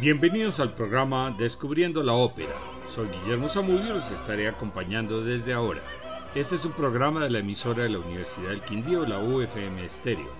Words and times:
Bienvenidos 0.00 0.60
al 0.60 0.72
programa 0.72 1.30
Descubriendo 1.36 2.02
la 2.02 2.14
Ópera. 2.14 2.54
Soy 2.88 3.08
Guillermo 3.08 3.50
Zamudio 3.50 3.84
y 3.84 3.88
los 3.90 4.10
estaré 4.10 4.48
acompañando 4.48 5.22
desde 5.22 5.52
ahora. 5.52 5.82
Este 6.34 6.54
es 6.54 6.64
un 6.64 6.72
programa 6.72 7.22
de 7.22 7.28
la 7.28 7.40
emisora 7.40 7.82
de 7.82 7.90
la 7.90 7.98
Universidad 7.98 8.48
del 8.48 8.62
Quindío, 8.62 9.04
la 9.04 9.18
UFM 9.18 9.84
Estéreo. 9.84 10.30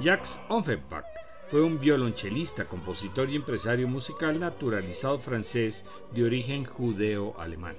Jacques 0.00 0.40
Offenbach 0.48 1.04
fue 1.48 1.60
un 1.60 1.78
violonchelista, 1.78 2.64
compositor 2.64 3.28
y 3.28 3.36
empresario 3.36 3.86
musical 3.88 4.40
naturalizado 4.40 5.18
francés 5.18 5.84
de 6.14 6.24
origen 6.24 6.64
judeo-alemán. 6.64 7.76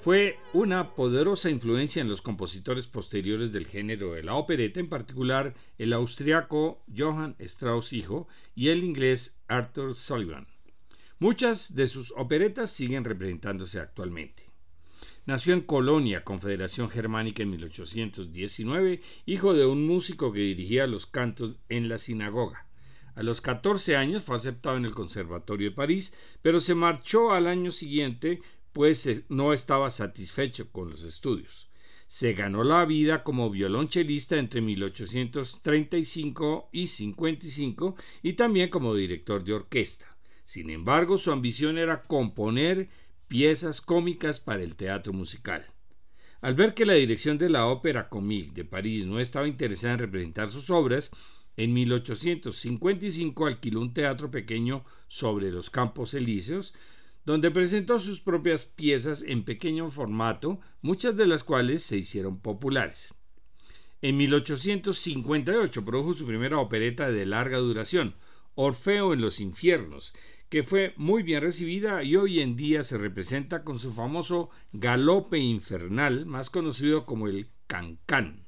Fue 0.00 0.38
una 0.52 0.94
poderosa 0.94 1.50
influencia 1.50 2.00
en 2.00 2.08
los 2.08 2.22
compositores 2.22 2.86
posteriores 2.86 3.50
del 3.52 3.66
género 3.66 4.12
de 4.12 4.22
la 4.22 4.34
opereta, 4.36 4.78
en 4.78 4.88
particular 4.88 5.54
el 5.76 5.92
austriaco 5.92 6.84
Johann 6.96 7.34
Strauss 7.40 7.92
hijo 7.92 8.28
y 8.54 8.68
el 8.68 8.84
inglés 8.84 9.40
Arthur 9.48 9.96
Sullivan. 9.96 10.46
Muchas 11.18 11.74
de 11.74 11.88
sus 11.88 12.12
operetas 12.16 12.70
siguen 12.70 13.04
representándose 13.04 13.80
actualmente. 13.80 14.48
Nació 15.26 15.52
en 15.52 15.62
Colonia, 15.62 16.22
Confederación 16.22 16.88
Germánica, 16.88 17.42
en 17.42 17.50
1819, 17.50 19.00
hijo 19.26 19.52
de 19.52 19.66
un 19.66 19.84
músico 19.84 20.32
que 20.32 20.40
dirigía 20.40 20.86
los 20.86 21.06
cantos 21.06 21.56
en 21.68 21.88
la 21.88 21.98
sinagoga. 21.98 22.68
A 23.16 23.24
los 23.24 23.40
14 23.40 23.96
años 23.96 24.22
fue 24.22 24.36
aceptado 24.36 24.76
en 24.76 24.84
el 24.84 24.94
Conservatorio 24.94 25.70
de 25.70 25.74
París, 25.76 26.14
pero 26.40 26.60
se 26.60 26.76
marchó 26.76 27.32
al 27.32 27.48
año 27.48 27.72
siguiente 27.72 28.40
pues 28.78 29.24
no 29.28 29.52
estaba 29.52 29.90
satisfecho 29.90 30.70
con 30.70 30.88
los 30.88 31.02
estudios. 31.02 31.68
Se 32.06 32.32
ganó 32.32 32.62
la 32.62 32.84
vida 32.84 33.24
como 33.24 33.50
violonchelista 33.50 34.36
entre 34.36 34.60
1835 34.60 36.68
y 36.70 36.86
55 36.86 37.96
y 38.22 38.34
también 38.34 38.70
como 38.70 38.94
director 38.94 39.42
de 39.42 39.54
orquesta. 39.54 40.16
Sin 40.44 40.70
embargo, 40.70 41.18
su 41.18 41.32
ambición 41.32 41.76
era 41.76 42.04
componer 42.04 42.88
piezas 43.26 43.80
cómicas 43.80 44.38
para 44.38 44.62
el 44.62 44.76
teatro 44.76 45.12
musical. 45.12 45.66
Al 46.40 46.54
ver 46.54 46.72
que 46.72 46.86
la 46.86 46.94
dirección 46.94 47.36
de 47.36 47.50
la 47.50 47.66
Ópera 47.66 48.08
Comique 48.08 48.52
de 48.54 48.64
París 48.64 49.06
no 49.06 49.18
estaba 49.18 49.48
interesada 49.48 49.94
en 49.94 49.98
representar 49.98 50.46
sus 50.46 50.70
obras, 50.70 51.10
en 51.56 51.74
1855 51.74 53.44
alquiló 53.44 53.80
un 53.80 53.92
teatro 53.92 54.30
pequeño 54.30 54.84
sobre 55.08 55.50
los 55.50 55.68
Campos 55.68 56.14
Elíseos, 56.14 56.74
donde 57.28 57.50
presentó 57.50 57.98
sus 57.98 58.22
propias 58.22 58.64
piezas 58.64 59.20
en 59.20 59.44
pequeño 59.44 59.90
formato, 59.90 60.60
muchas 60.80 61.14
de 61.14 61.26
las 61.26 61.44
cuales 61.44 61.82
se 61.82 61.98
hicieron 61.98 62.40
populares. 62.40 63.12
En 64.00 64.16
1858 64.16 65.84
produjo 65.84 66.14
su 66.14 66.24
primera 66.24 66.58
opereta 66.58 67.10
de 67.10 67.26
larga 67.26 67.58
duración, 67.58 68.14
Orfeo 68.54 69.12
en 69.12 69.20
los 69.20 69.40
infiernos, 69.40 70.14
que 70.48 70.62
fue 70.62 70.94
muy 70.96 71.22
bien 71.22 71.42
recibida 71.42 72.02
y 72.02 72.16
hoy 72.16 72.40
en 72.40 72.56
día 72.56 72.82
se 72.82 72.96
representa 72.96 73.62
con 73.62 73.78
su 73.78 73.92
famoso 73.92 74.48
galope 74.72 75.36
infernal, 75.36 76.24
más 76.24 76.48
conocido 76.48 77.04
como 77.04 77.28
el 77.28 77.50
cancán. 77.66 78.47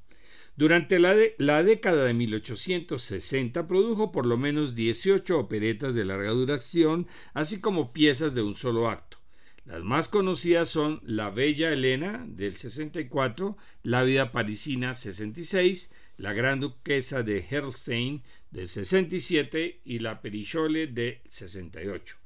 Durante 0.60 0.98
la, 0.98 1.62
década 1.62 2.04
de 2.04 2.12
1860 2.12 3.66
produjo 3.66 4.12
por 4.12 4.26
lo 4.26 4.36
menos 4.36 4.74
18 4.74 5.38
operetas 5.38 5.94
de 5.94 6.04
larga 6.04 6.32
duración, 6.32 7.06
así 7.32 7.60
como 7.60 7.94
piezas 7.94 8.34
de 8.34 8.42
un 8.42 8.52
solo 8.52 8.90
acto. 8.90 9.16
Las 9.64 9.82
más 9.82 10.10
conocidas 10.10 10.68
son 10.68 11.00
La 11.02 11.30
Bella 11.30 11.72
Elena 11.72 12.26
del 12.28 12.56
64, 12.56 13.56
La 13.84 14.02
Vida 14.02 14.32
Parisina 14.32 14.92
66, 14.92 15.90
La 16.18 16.34
Gran 16.34 16.60
Duquesa 16.60 17.22
de 17.22 17.42
Herlstein 17.50 18.22
del 18.50 18.68
67 18.68 19.80
y 19.82 20.00
La 20.00 20.20
Perichole 20.20 20.88
de 20.88 21.22
68. 21.28 22.16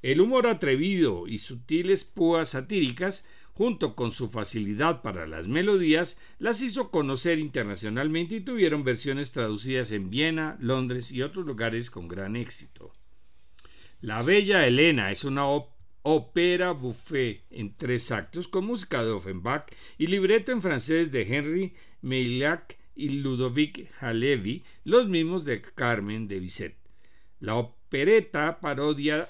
El 0.00 0.22
humor 0.22 0.46
atrevido 0.46 1.28
y 1.28 1.36
sutiles 1.36 2.04
púas 2.04 2.48
satíricas 2.48 3.26
junto 3.52 3.94
con 3.94 4.12
su 4.12 4.28
facilidad 4.28 5.02
para 5.02 5.26
las 5.26 5.48
melodías, 5.48 6.18
las 6.38 6.62
hizo 6.62 6.90
conocer 6.90 7.38
internacionalmente 7.38 8.36
y 8.36 8.40
tuvieron 8.40 8.84
versiones 8.84 9.32
traducidas 9.32 9.92
en 9.92 10.10
Viena, 10.10 10.56
Londres 10.60 11.12
y 11.12 11.22
otros 11.22 11.46
lugares 11.46 11.90
con 11.90 12.08
gran 12.08 12.36
éxito. 12.36 12.92
La 14.00 14.22
Bella 14.22 14.66
Elena 14.66 15.10
es 15.10 15.24
una 15.24 15.46
ópera 16.02 16.72
buffet 16.72 17.44
en 17.50 17.76
tres 17.76 18.10
actos 18.10 18.48
con 18.48 18.66
música 18.66 19.04
de 19.04 19.10
Offenbach 19.10 19.72
y 19.98 20.08
libreto 20.08 20.50
en 20.50 20.62
francés 20.62 21.12
de 21.12 21.22
Henry 21.22 21.74
Meillac 22.00 22.78
y 22.96 23.10
Ludovic 23.10 23.88
Halevi, 24.00 24.64
los 24.84 25.08
mismos 25.08 25.44
de 25.44 25.62
Carmen 25.62 26.26
de 26.26 26.40
Bizet. 26.40 26.76
La 27.40 27.54
opereta 27.54 28.60
parodia 28.60 29.28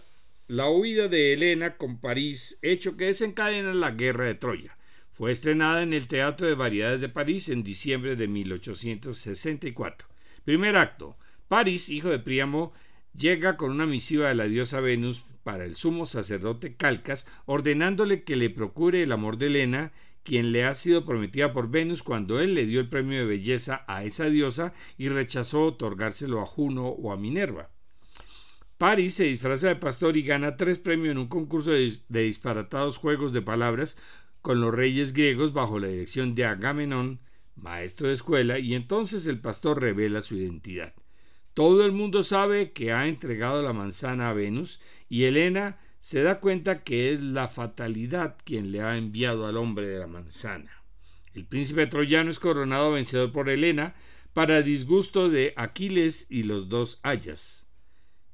la 0.53 0.69
huida 0.69 1.09
de 1.09 1.33
Helena 1.33 1.79
con 1.79 1.99
París, 1.99 2.59
hecho 2.61 2.99
que 2.99 3.07
desencadena 3.07 3.73
la 3.73 3.93
guerra 3.93 4.27
de 4.27 4.35
Troya. 4.35 4.77
Fue 5.15 5.33
estrenada 5.33 5.83
en 5.83 5.95
el 5.95 6.09
Teatro 6.09 6.47
de 6.47 6.55
Variedades 6.55 7.01
de 7.01 7.09
París 7.09 7.49
en 7.49 7.63
diciembre 7.63 8.17
de 8.17 8.29
1864. 8.29 10.09
Primer 10.45 10.77
acto. 10.77 11.17
París, 11.49 11.89
hijo 11.89 12.11
de 12.11 12.19
Príamo, 12.19 12.75
llega 13.15 13.57
con 13.57 13.71
una 13.71 13.87
misiva 13.87 14.29
de 14.29 14.35
la 14.35 14.45
diosa 14.45 14.81
Venus 14.81 15.25
para 15.43 15.65
el 15.65 15.75
sumo 15.75 16.05
sacerdote 16.05 16.77
Calcas, 16.77 17.27
ordenándole 17.47 18.23
que 18.23 18.37
le 18.37 18.51
procure 18.51 19.03
el 19.03 19.13
amor 19.13 19.39
de 19.39 19.47
Helena, 19.47 19.93
quien 20.23 20.53
le 20.53 20.67
ha 20.67 20.75
sido 20.75 21.07
prometida 21.07 21.55
por 21.55 21.71
Venus 21.71 22.03
cuando 22.03 22.41
él 22.41 22.53
le 22.53 22.67
dio 22.67 22.81
el 22.81 22.91
premio 22.91 23.21
de 23.21 23.25
belleza 23.25 23.87
a 23.89 24.05
esa 24.05 24.27
diosa 24.27 24.75
y 24.99 25.09
rechazó 25.09 25.65
otorgárselo 25.65 26.43
a 26.43 26.45
Juno 26.45 26.89
o 26.89 27.11
a 27.11 27.17
Minerva. 27.17 27.71
Paris 28.83 29.15
se 29.15 29.23
disfraza 29.27 29.69
de 29.69 29.77
pastor 29.77 30.17
y 30.17 30.25
gana 30.25 30.57
tres 30.57 30.77
premios 30.81 31.13
en 31.13 31.19
un 31.19 31.29
concurso 31.29 31.71
de, 31.71 32.03
disparatados 32.09 32.99
juegos 32.99 33.33
de 33.33 33.41
palabras 33.41 33.97
con 34.41 34.61
los 34.61 34.75
reyes 34.75 35.13
griegos 35.13 35.53
bajo 35.53 35.79
la 35.79 35.87
dirección 35.87 36.35
de 36.35 36.47
Agamenón, 36.47 37.21
maestro 37.55 38.09
de 38.09 38.15
escuela, 38.15 38.59
y 38.59 38.75
entonces 38.75 39.29
el 39.29 39.39
pastor 39.39 39.81
revela 39.81 40.21
su 40.21 40.35
identidad. 40.35 40.97
Todo 41.55 41.87
el 41.87 41.93
mundo 41.93 42.25
sabe 42.25 42.73
que 42.73 42.91
ha 42.93 43.07
entregado 43.07 43.63
la 43.63 43.73
manzana 43.73 44.31
a 44.31 44.33
Venus 44.33 44.81
y 45.09 45.27
Helena 45.27 45.79
se 46.01 46.25
da 46.25 46.41
cuenta 46.41 46.83
que 46.83 47.13
es 47.13 47.21
la 47.21 47.47
fatalidad 47.47 48.37
quien 48.45 48.73
le 48.73 48.81
ha 48.83 48.99
enviado 48.99 49.47
al 49.47 49.59
hombre 49.59 49.87
de 49.87 50.01
la 50.01 50.09
manzana. 50.09 50.83
El 51.35 51.45
príncipe 51.45 51.87
troyano 51.87 52.33
es 52.33 52.41
coronado 52.41 52.91
vencedor 52.91 53.31
por 53.31 53.49
Helena 53.49 53.95
para 54.33 54.61
disgusto 54.61 55.29
de 55.29 55.55
Aquiles 55.57 56.27
y 56.29 56.43
los 56.43 56.69
dos 56.69 56.99
Ayas. 57.05 57.69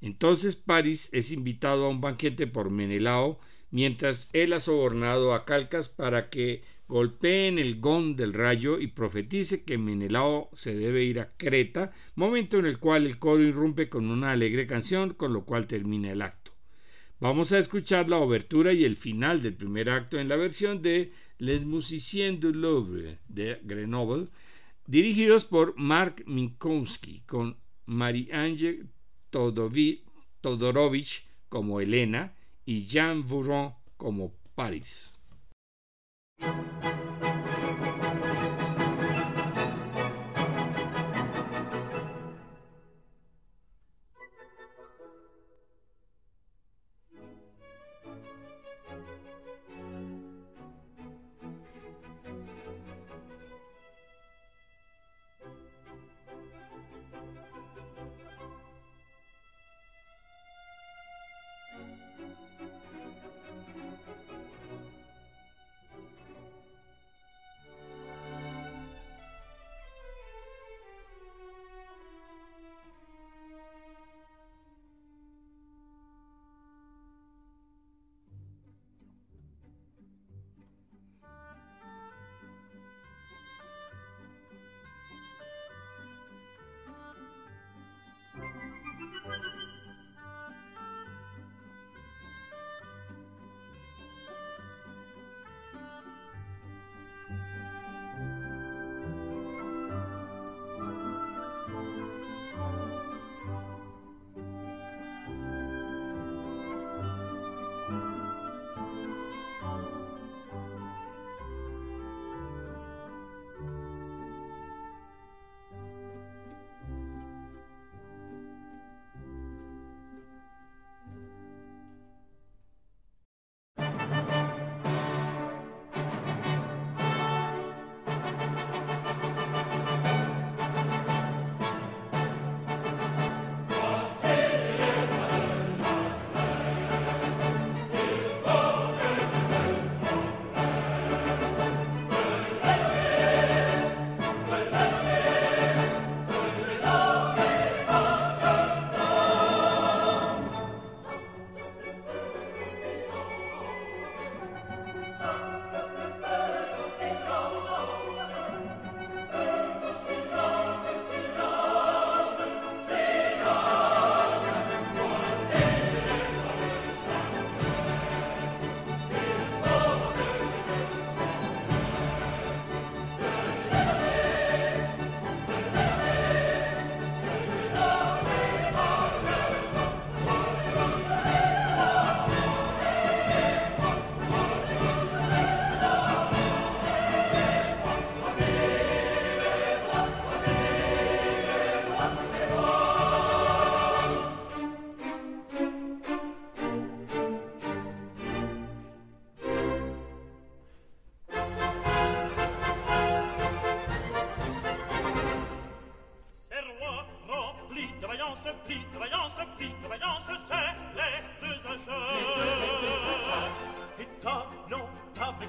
Entonces 0.00 0.56
París 0.56 1.09
es 1.12 1.32
invitado 1.32 1.86
a 1.86 1.88
un 1.88 2.00
banquete 2.00 2.47
por 2.47 2.70
Menelao, 2.70 3.41
mientras 3.70 4.28
él 4.32 4.53
ha 4.53 4.60
sobornado 4.60 5.34
a 5.34 5.44
Calcas 5.44 5.88
para 5.88 6.31
que 6.31 6.62
golpeen 6.86 7.59
el 7.59 7.81
gón 7.81 8.16
del 8.16 8.32
rayo 8.32 8.78
y 8.81 8.88
profetice 8.88 9.64
que 9.64 9.76
Menelao 9.76 10.48
se 10.53 10.75
debe 10.75 11.04
ir 11.04 11.20
a 11.20 11.32
Creta, 11.37 11.92
momento 12.14 12.58
en 12.58 12.66
el 12.66 12.78
cual 12.78 13.06
el 13.06 13.19
coro 13.19 13.42
irrumpe 13.42 13.88
con 13.88 14.10
una 14.10 14.32
alegre 14.32 14.66
canción, 14.66 15.12
con 15.14 15.32
lo 15.32 15.44
cual 15.44 15.66
termina 15.66 16.10
el 16.10 16.22
acto. 16.22 16.53
Vamos 17.20 17.50
a 17.53 17.58
escuchar 17.58 18.08
la 18.08 18.19
obertura 18.19 18.72
y 18.72 18.84
el 18.84 18.97
final 18.97 19.42
del 19.42 19.54
primer 19.54 19.91
acto 19.91 20.19
en 20.19 20.28
la 20.28 20.37
versión 20.37 20.82
de 20.82 21.12
Les 21.38 21.64
Musiciens 21.64 22.38
du 22.41 22.54
Louvre 22.54 23.19
de 23.28 23.60
Grenoble, 23.64 24.28
dirigidos 24.87 25.44
por 25.44 25.76
Mark 25.76 26.22
Minkowski, 26.26 27.22
con 27.26 27.56
Marie-Ange 27.87 28.84
Todorovich 29.31 31.25
como 31.49 31.81
Elena 31.81 32.34
y 32.65 32.87
Jean 32.87 33.27
Bouron 33.27 33.75
como 33.97 34.32
Paris. 34.55 35.19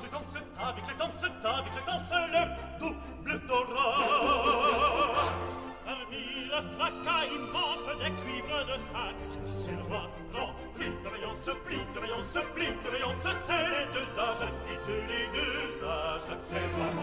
je 0.01 0.07
danse 0.10 0.36
avec, 0.60 0.84
je 0.86 0.94
danse 0.98 1.24
avec, 1.44 1.74
je 1.74 1.81
danse 1.86 2.12
le 2.34 2.44
double 2.80 3.34
taureau. 3.48 4.00
Parmi 5.86 6.25
le 6.46 6.60
fracas 6.75 7.25
immense 7.25 7.88
des 8.00 8.12
cuivres 8.22 8.63
de 8.66 8.78
sac, 8.80 9.18
c'est 9.46 9.72
le 9.72 9.84
roi, 9.84 10.04
grand, 10.34 10.54
pli 10.75 10.88
de 11.04 11.07
rayance, 11.10 11.50
pli 11.66 11.78
de 11.94 12.00
rayance, 12.00 12.38
pli 12.54 12.68
de 12.68 12.90
rayance, 12.90 13.28
c'est 13.46 13.69
les 13.75 13.88
deux 13.94 14.10
âges, 14.19 14.54
et 14.69 14.78
de 14.88 14.96
les 15.10 15.28
deux 15.34 15.86
âges, 15.86 16.38
c'est 16.40 16.56
le 16.56 16.69
grand. 16.94 16.99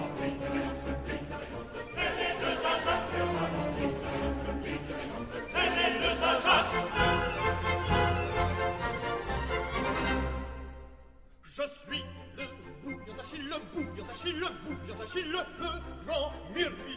suis 15.07 15.23
le, 15.23 15.39
le 15.61 15.69
grand 16.07 16.33
murmure. 16.55 16.96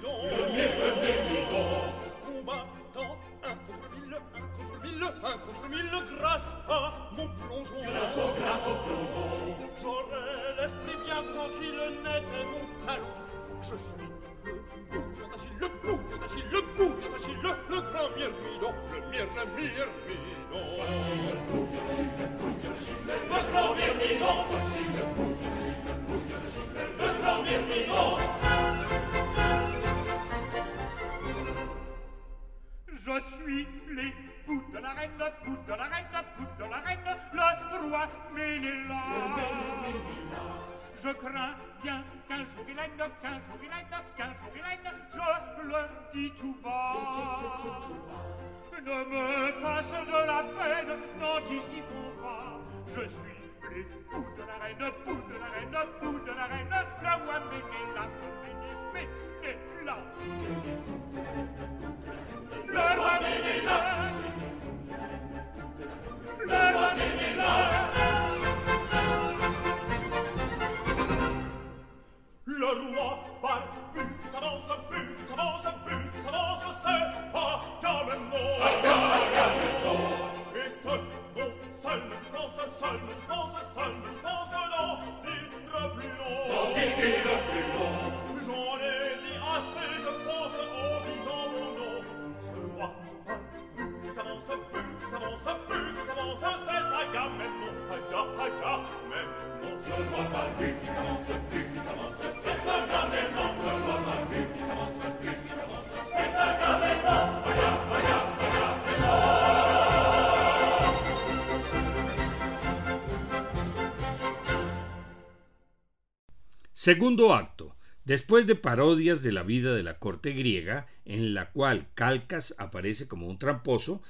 Segundo 116.79 117.33
acto. 117.33 117.75
Después 118.05 118.47
de 118.47 118.55
parodias 118.55 119.21
de 119.21 119.33
la 119.33 119.43
vida 119.43 119.75
de 119.75 119.83
la 119.83 119.99
corte 119.99 120.31
griega, 120.31 120.87
en 121.03 121.33
la 121.33 121.51
cual 121.51 121.89
Calcas 121.93 122.55
aparece 122.57 123.05
como 123.05 123.27
un 123.27 123.37
tramposo, 123.37 124.01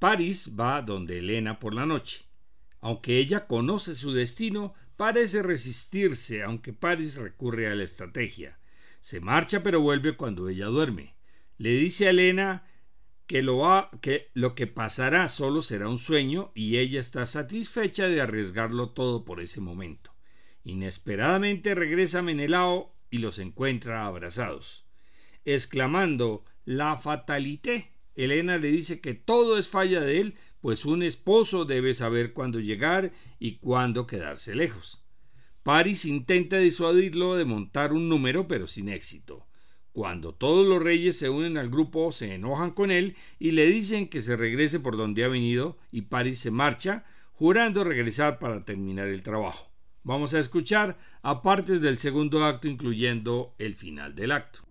París 0.00 0.56
va 0.58 0.82
donde 0.82 1.18
Helena 1.18 1.60
por 1.60 1.72
la 1.72 1.86
noche. 1.86 2.26
Aunque 2.80 3.18
ella 3.18 3.46
conoce 3.46 3.94
su 3.94 4.12
destino, 4.12 4.74
parece 4.96 5.40
resistirse, 5.40 6.42
aunque 6.42 6.72
París 6.72 7.14
recurre 7.14 7.68
a 7.68 7.76
la 7.76 7.84
estrategia. 7.84 8.58
Se 8.98 9.20
marcha 9.20 9.62
pero 9.62 9.80
vuelve 9.80 10.16
cuando 10.16 10.48
ella 10.48 10.66
duerme. 10.66 11.14
Le 11.58 11.76
dice 11.76 12.08
a 12.08 12.10
Helena 12.10 12.66
que 13.28 13.40
lo, 13.40 13.62
que 14.02 14.32
lo 14.34 14.56
que 14.56 14.66
pasará 14.66 15.28
solo 15.28 15.62
será 15.62 15.88
un 15.88 16.00
sueño 16.00 16.50
y 16.56 16.78
ella 16.78 16.98
está 16.98 17.24
satisfecha 17.24 18.08
de 18.08 18.20
arriesgarlo 18.20 18.88
todo 18.88 19.24
por 19.24 19.40
ese 19.40 19.60
momento. 19.60 20.15
Inesperadamente 20.66 21.76
regresa 21.76 22.22
Menelao 22.22 22.92
y 23.08 23.18
los 23.18 23.38
encuentra 23.38 24.04
abrazados. 24.04 24.84
Exclamando 25.44 26.44
la 26.64 26.96
fatalité, 26.96 27.92
Elena 28.16 28.58
le 28.58 28.66
dice 28.72 29.00
que 29.00 29.14
todo 29.14 29.58
es 29.58 29.68
falla 29.68 30.00
de 30.00 30.18
él, 30.18 30.34
pues 30.60 30.84
un 30.84 31.04
esposo 31.04 31.66
debe 31.66 31.94
saber 31.94 32.32
cuándo 32.32 32.58
llegar 32.58 33.12
y 33.38 33.58
cuándo 33.58 34.08
quedarse 34.08 34.56
lejos. 34.56 35.04
Paris 35.62 36.04
intenta 36.04 36.58
disuadirlo 36.58 37.36
de 37.36 37.44
montar 37.44 37.92
un 37.92 38.08
número, 38.08 38.48
pero 38.48 38.66
sin 38.66 38.88
éxito. 38.88 39.46
Cuando 39.92 40.34
todos 40.34 40.66
los 40.66 40.82
reyes 40.82 41.16
se 41.16 41.28
unen 41.28 41.58
al 41.58 41.70
grupo, 41.70 42.10
se 42.10 42.34
enojan 42.34 42.72
con 42.72 42.90
él 42.90 43.14
y 43.38 43.52
le 43.52 43.66
dicen 43.66 44.08
que 44.08 44.20
se 44.20 44.36
regrese 44.36 44.80
por 44.80 44.96
donde 44.96 45.22
ha 45.22 45.28
venido 45.28 45.78
y 45.92 46.02
Paris 46.02 46.40
se 46.40 46.50
marcha, 46.50 47.04
jurando 47.34 47.84
regresar 47.84 48.40
para 48.40 48.64
terminar 48.64 49.06
el 49.06 49.22
trabajo. 49.22 49.75
Vamos 50.06 50.34
a 50.34 50.38
escuchar 50.38 50.96
a 51.22 51.42
partes 51.42 51.80
del 51.80 51.98
segundo 51.98 52.44
acto, 52.44 52.68
incluyendo 52.68 53.56
el 53.58 53.74
final 53.74 54.14
del 54.14 54.30
acto. 54.30 54.65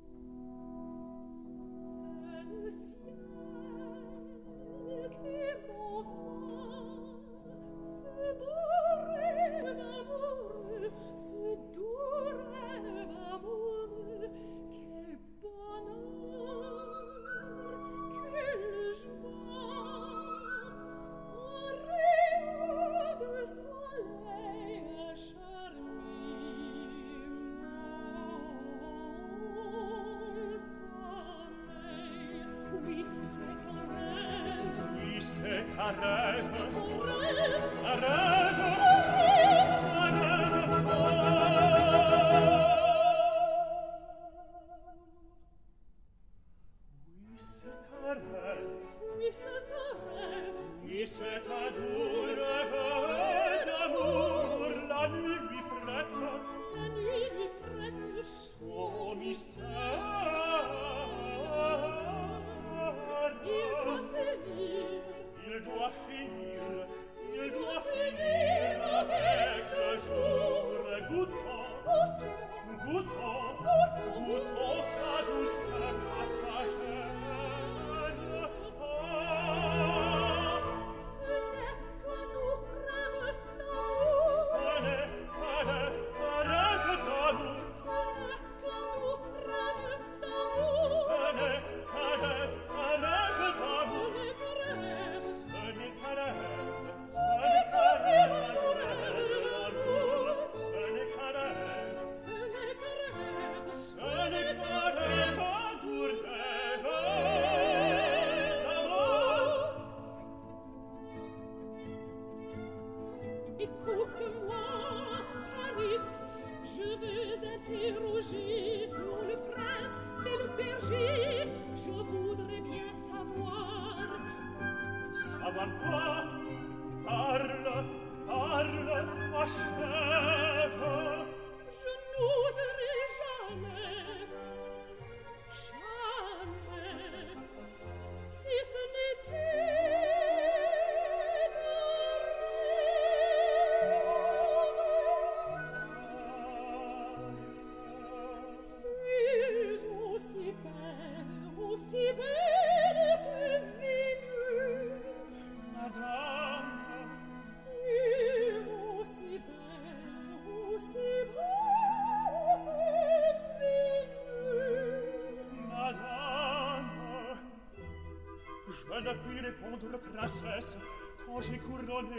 contre 169.91 170.03
princesse, 170.13 170.77
quand 171.25 171.41
j'ai 171.41 171.57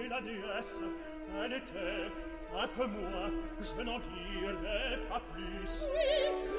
la 0.09 0.21
dies, 0.21 0.81
elle 1.43 1.53
était 1.53 2.11
un 2.57 2.69
peu 2.69 2.87
je 3.61 3.83
n'en 3.83 3.99
dirai 3.99 4.99
pas 5.09 5.23
plus. 5.35 5.89
Oui, 5.93 6.11
je... 6.33 6.56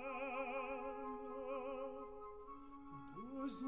dos 3.15 3.61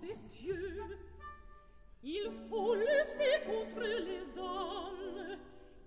des 0.00 0.14
cieux. 0.14 0.98
Il 2.02 2.30
faut 2.50 2.74
lutter 2.74 3.40
contre 3.46 3.80
les 3.82 4.38
hommes, 4.38 5.38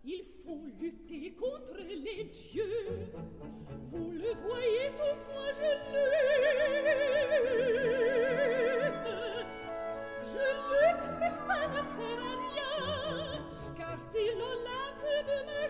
il 0.04 0.24
faut 0.44 0.66
lutter 0.80 1.34
contre 1.34 1.78
les 1.78 2.24
dieux. 2.24 3.12
Vous 3.92 4.12
le 4.12 4.34
voyez 4.48 4.92
tous, 4.98 5.20
moi 5.34 5.52
je 5.54 5.70
lutte. 5.92 6.18
Je 10.24 10.46
lutte, 10.70 11.08
mais 11.20 11.30
ça 11.30 11.68
ne 11.68 11.82
sert 11.96 12.22
à 12.24 12.36
rien, 12.50 12.76
car 13.78 13.96
si 14.00 14.24
l'Olympe 14.40 15.08
veut 15.28 15.46
ma 15.46 15.68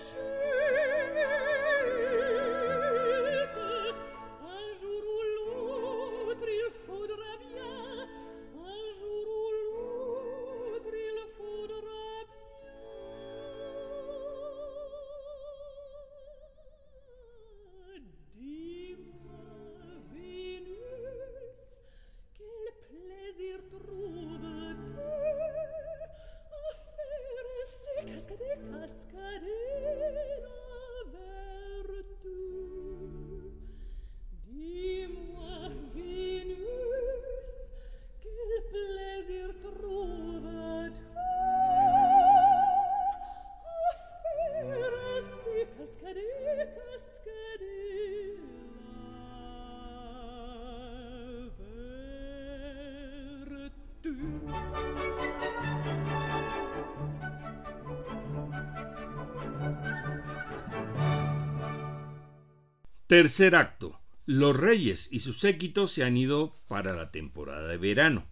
Tercer 63.07 63.55
acto. 63.55 64.01
Los 64.25 64.57
reyes 64.57 65.07
y 65.13 65.19
su 65.19 65.31
séquito 65.31 65.87
se 65.87 66.03
han 66.03 66.17
ido 66.17 66.53
para 66.67 66.93
la 66.93 67.09
temporada 67.09 67.65
de 67.65 67.77
verano. 67.77 68.27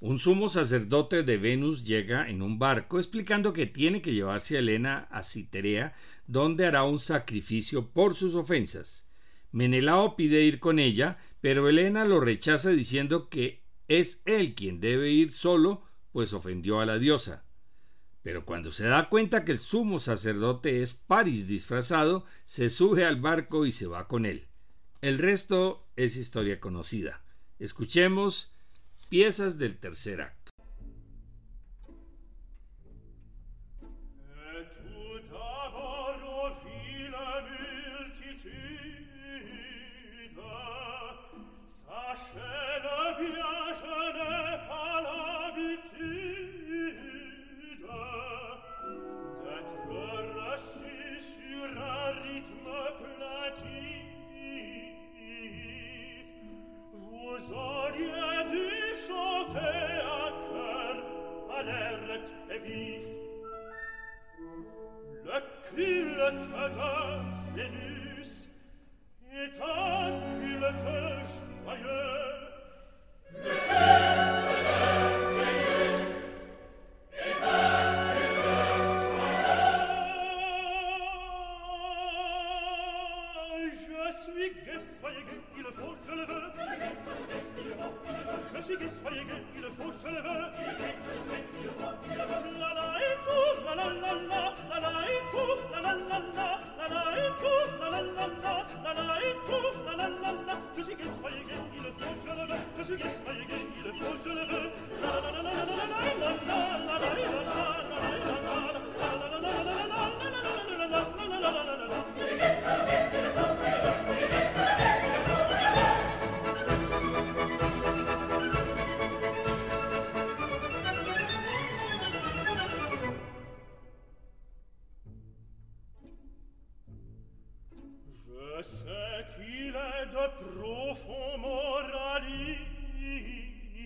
Un 0.00 0.18
sumo 0.18 0.48
sacerdote 0.48 1.22
de 1.22 1.36
Venus 1.36 1.84
llega 1.84 2.28
en 2.28 2.42
un 2.42 2.58
barco 2.58 2.98
explicando 2.98 3.52
que 3.52 3.66
tiene 3.66 4.02
que 4.02 4.14
llevarse 4.14 4.56
a 4.56 4.58
Helena 4.58 5.06
a 5.12 5.22
Citerea, 5.22 5.94
donde 6.26 6.66
hará 6.66 6.82
un 6.82 6.98
sacrificio 6.98 7.90
por 7.90 8.16
sus 8.16 8.34
ofensas. 8.34 9.08
Menelao 9.52 10.16
pide 10.16 10.42
ir 10.42 10.58
con 10.58 10.80
ella, 10.80 11.16
pero 11.40 11.68
Helena 11.68 12.04
lo 12.04 12.18
rechaza 12.18 12.70
diciendo 12.70 13.28
que 13.28 13.62
es 13.86 14.22
él 14.24 14.56
quien 14.56 14.80
debe 14.80 15.12
ir 15.12 15.30
solo, 15.30 15.84
pues 16.10 16.32
ofendió 16.32 16.80
a 16.80 16.86
la 16.86 16.98
diosa. 16.98 17.44
Pero 18.28 18.44
cuando 18.44 18.72
se 18.72 18.84
da 18.84 19.08
cuenta 19.08 19.42
que 19.42 19.52
el 19.52 19.58
sumo 19.58 19.98
sacerdote 19.98 20.82
es 20.82 20.92
Paris 20.92 21.48
disfrazado, 21.48 22.26
se 22.44 22.68
sube 22.68 23.06
al 23.06 23.16
barco 23.16 23.64
y 23.64 23.72
se 23.72 23.86
va 23.86 24.06
con 24.06 24.26
él. 24.26 24.48
El 25.00 25.16
resto 25.16 25.88
es 25.96 26.14
historia 26.14 26.60
conocida. 26.60 27.22
Escuchemos 27.58 28.52
piezas 29.08 29.56
del 29.56 29.78
tercer 29.78 30.20
acto. 30.20 30.37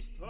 triste 0.03 0.23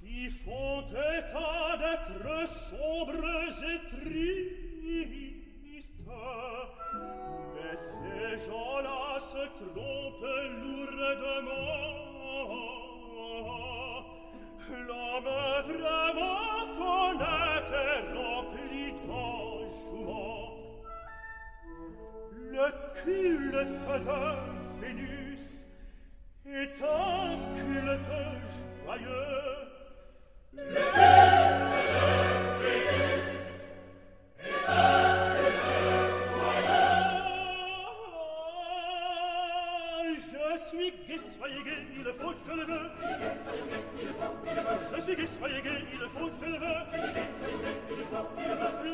qui 0.00 0.30
font 0.30 0.82
état 0.86 1.76
d'être 1.78 2.48
sombres 2.48 3.14
et 3.62 3.80
tristes. 3.96 5.94
Mais 7.54 7.76
ces 7.76 8.46
gens-là 8.46 9.18
se 9.18 9.44
trompent 9.58 10.32
lourdement. 10.62 12.06
L'homme 14.86 15.32
vraiment 15.68 16.66
en 16.80 17.14
était 17.14 18.00
rempli 18.14 18.92
d'enjouement. 19.06 20.46
Le 22.52 22.66
culte 23.02 23.80
de 23.88 24.80
Vénus 24.80 25.15
Et 26.48 26.68
tant 26.78 27.38
qu'il 27.54 27.76
était 27.76 28.40
joyeux, 28.84 29.66
les 30.52 31.45
soyez 41.46 41.62
il 41.96 42.04
faut 42.04 42.30
que 42.30 42.36
je 42.46 42.54
le 42.56 42.64
veux. 42.64 42.90
Je 44.94 45.00
suis 45.00 45.16
gay, 45.16 45.26
soyez 45.26 45.62
gay, 45.62 45.84
il 45.92 45.98
faut 46.08 46.26
que 46.26 46.32
je 46.40 46.46
le 46.50 46.58
veux. 46.58 46.78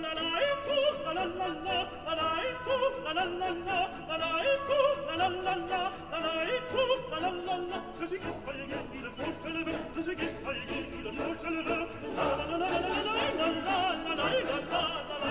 La 0.03 0.15
la 0.15 0.27
et 0.43 0.57
tout, 0.67 0.93
la 1.05 1.13
la 1.15 1.25
la 1.25 1.49
la, 1.49 1.79
la 2.17 2.29
et 2.43 2.57
tout, 2.65 2.93
la 3.05 3.13
la 3.15 3.25
la 3.25 3.49
la, 3.51 3.79
la 4.19 4.29
et 4.43 4.59
tout, 4.69 4.93
la 5.09 5.15
la 5.17 5.29
la 5.29 5.55
la, 5.57 5.83
la 6.13 6.33
et 6.45 6.63
tout, 6.71 6.95
la 7.11 7.17
la 7.21 7.31
la 7.31 7.57
la. 7.71 7.79
Je 8.01 8.07
suis 8.07 8.19
gay, 8.19 8.33
soyez 8.45 8.67
gay, 8.67 8.83
il 8.95 9.09
faut 9.17 9.33
que 9.43 9.49
le 9.49 9.61
veux. 9.65 9.79
Je 9.97 10.01
suis 10.03 10.17
gay, 10.17 10.29
soyez 10.43 10.65
gay, 10.69 10.83
il 10.93 11.09
faut 11.17 11.35
que 11.35 11.49
le 11.53 11.61
veux. 11.63 11.85
La 12.17 12.25
la 12.37 12.45
la 12.47 12.57
la 12.59 12.69
la 12.69 12.89
la 12.89 13.17
la 13.23 13.47
la 13.47 13.49
la 13.49 13.97
la 14.03 14.13
la 14.13 14.29
la 14.29 14.47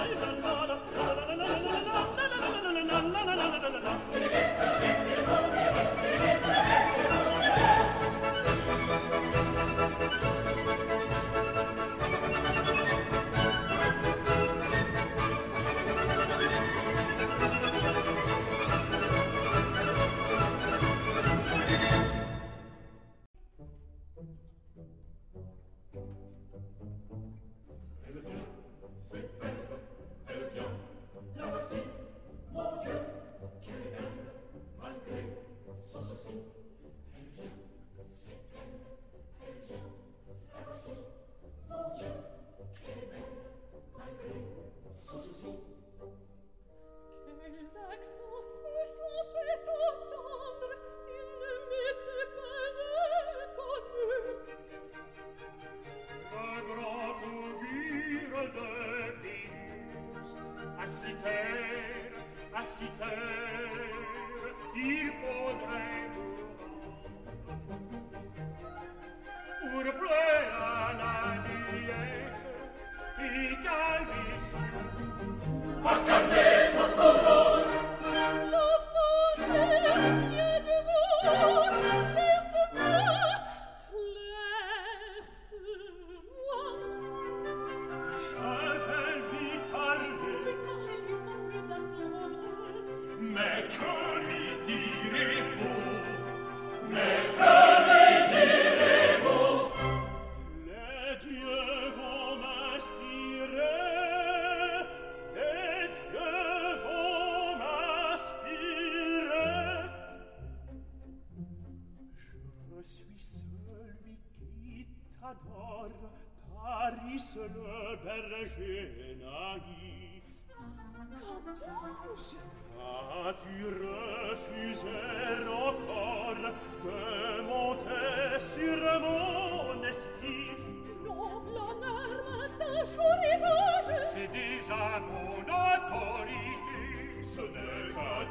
la 0.01 0.29
la 0.41 0.65
la 0.67 1.00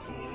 tool. 0.00 0.29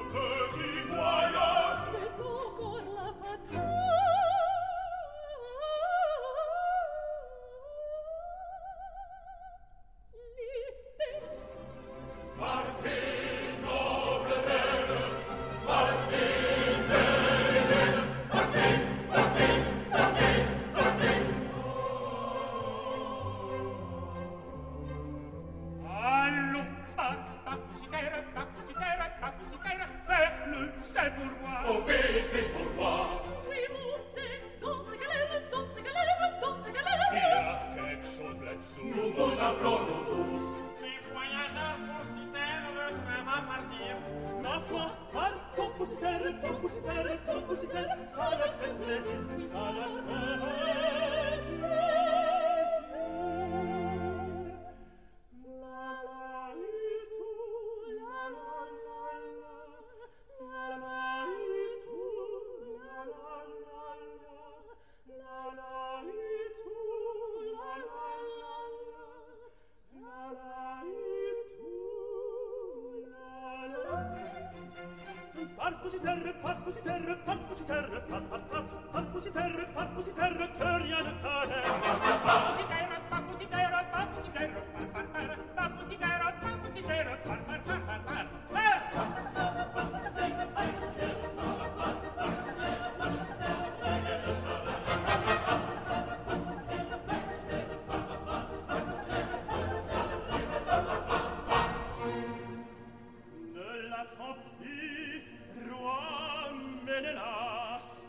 Nella 103.54 104.06
troppi, 104.16 105.24
roi 105.68 106.82
menelas, 106.86 108.08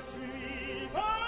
suis 0.00 0.88
Paris. 0.92 1.26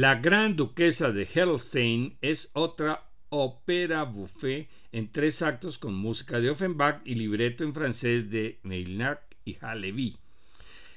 La 0.00 0.14
Gran 0.14 0.56
Duquesa 0.56 1.12
de 1.12 1.28
Helstein 1.30 2.16
es 2.22 2.52
otra 2.54 3.10
ópera 3.28 4.04
buffet 4.04 4.70
en 4.92 5.12
tres 5.12 5.42
actos 5.42 5.76
con 5.76 5.92
música 5.92 6.40
de 6.40 6.48
Offenbach 6.48 7.02
y 7.04 7.16
libreto 7.16 7.64
en 7.64 7.74
francés 7.74 8.30
de 8.30 8.60
Meilnac 8.62 9.20
y 9.44 9.58
Halevi. 9.60 10.16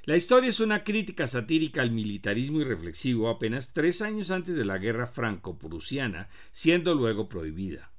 La 0.06 0.16
historia 0.16 0.50
es 0.50 0.62
una 0.62 0.86
crítica 0.86 1.28
satírica 1.28 1.82
al 1.82 1.92
militarismo 1.92 2.62
y 2.62 2.64
reflexivo 2.64 3.28
apenas 3.28 3.74
tres 3.74 4.02
años 4.02 4.32
antes 4.32 4.56
de 4.56 4.64
la 4.64 4.78
guerra 4.78 5.08
franco-prusiana, 5.08 6.30
siendo 6.54 6.96
luego 6.96 7.28
prohibida. 7.28 7.92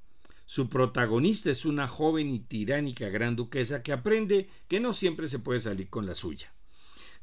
Su 0.46 0.70
protagonista 0.70 1.50
es 1.50 1.66
una 1.66 1.86
joven 1.86 2.30
y 2.30 2.38
tiránica 2.38 3.10
gran 3.10 3.36
duquesa 3.36 3.82
que 3.82 3.92
aprende 3.92 4.48
que 4.68 4.80
no 4.80 4.94
siempre 4.94 5.28
se 5.28 5.38
puede 5.38 5.60
salir 5.60 5.90
con 5.90 6.06
la 6.06 6.14
suya. 6.14 6.53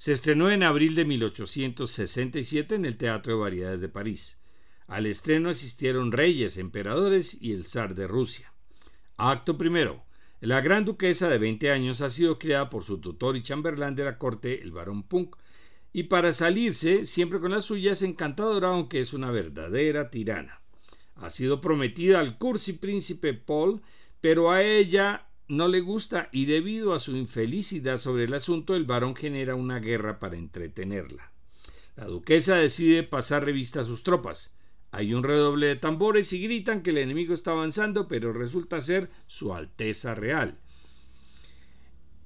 Se 0.02 0.14
estrenó 0.14 0.50
en 0.50 0.64
abril 0.64 0.96
de 0.96 1.06
1867 1.06 2.74
en 2.74 2.86
el 2.86 2.98
Teatro 2.98 3.34
de 3.34 3.40
Variedades 3.40 3.82
de 3.82 3.88
París. 3.88 4.40
Al 4.88 5.06
estreno 5.06 5.52
asistieron 5.52 6.12
reyes, 6.12 6.58
emperadores 6.58 7.38
y 7.40 7.54
el 7.54 7.66
zar 7.66 7.94
de 7.94 8.08
Rusia. 8.08 8.52
Acto 9.18 9.60
primero. 9.60 10.04
La 10.40 10.60
gran 10.62 10.86
duquesa 10.86 11.30
de 11.30 11.38
20 11.38 11.70
años 11.70 12.02
ha 12.02 12.10
sido 12.10 12.40
criada 12.40 12.72
por 12.72 12.84
su 12.84 12.98
tutor 12.98 13.38
y 13.38 13.44
chambelán 13.44 13.94
de 13.94 14.04
la 14.04 14.18
corte, 14.18 14.64
el 14.64 14.72
barón 14.72 15.04
Punk, 15.04 15.36
y 15.94 16.02
para 16.06 16.34
salirse, 16.34 17.06
siempre 17.06 17.40
con 17.40 17.52
la 17.52 17.62
suya, 17.62 17.92
es 17.92 18.02
encantadora, 18.02 18.70
aunque 18.70 19.02
es 19.02 19.14
una 19.14 19.30
verdadera 19.30 20.10
tirana. 20.10 20.62
Ha 21.14 21.30
sido 21.30 21.62
prometida 21.62 22.20
al 22.20 22.40
cursi 22.40 22.74
príncipe 22.74 23.36
Paul, 23.36 23.84
pero 24.20 24.50
a 24.50 24.64
ella 24.64 25.28
no 25.52 25.68
le 25.68 25.82
gusta 25.82 26.30
y 26.32 26.46
debido 26.46 26.94
a 26.94 27.00
su 27.00 27.18
infelicidad 27.18 27.98
sobre 27.98 28.24
el 28.24 28.34
asunto 28.34 28.74
el 28.74 28.86
varón 28.86 29.18
genera 29.18 29.54
una 29.54 29.80
guerra 29.80 30.18
para 30.18 30.38
entretenerla. 30.38 31.30
La 31.98 32.06
duquesa 32.06 32.56
decide 32.56 33.04
pasar 33.04 33.44
revista 33.44 33.82
a 33.82 33.84
sus 33.84 34.02
tropas. 34.02 34.54
Hay 34.92 35.14
un 35.14 35.24
redoble 35.24 35.68
de 35.68 35.76
tambores 35.76 36.32
y 36.32 36.42
gritan 36.42 36.82
que 36.82 36.92
el 36.92 37.00
enemigo 37.00 37.34
está 37.34 37.52
avanzando, 37.52 38.08
pero 38.08 38.32
resulta 38.32 38.82
ser 38.82 39.10
su 39.28 39.54
Alteza 39.54 40.16
Real. 40.16 40.58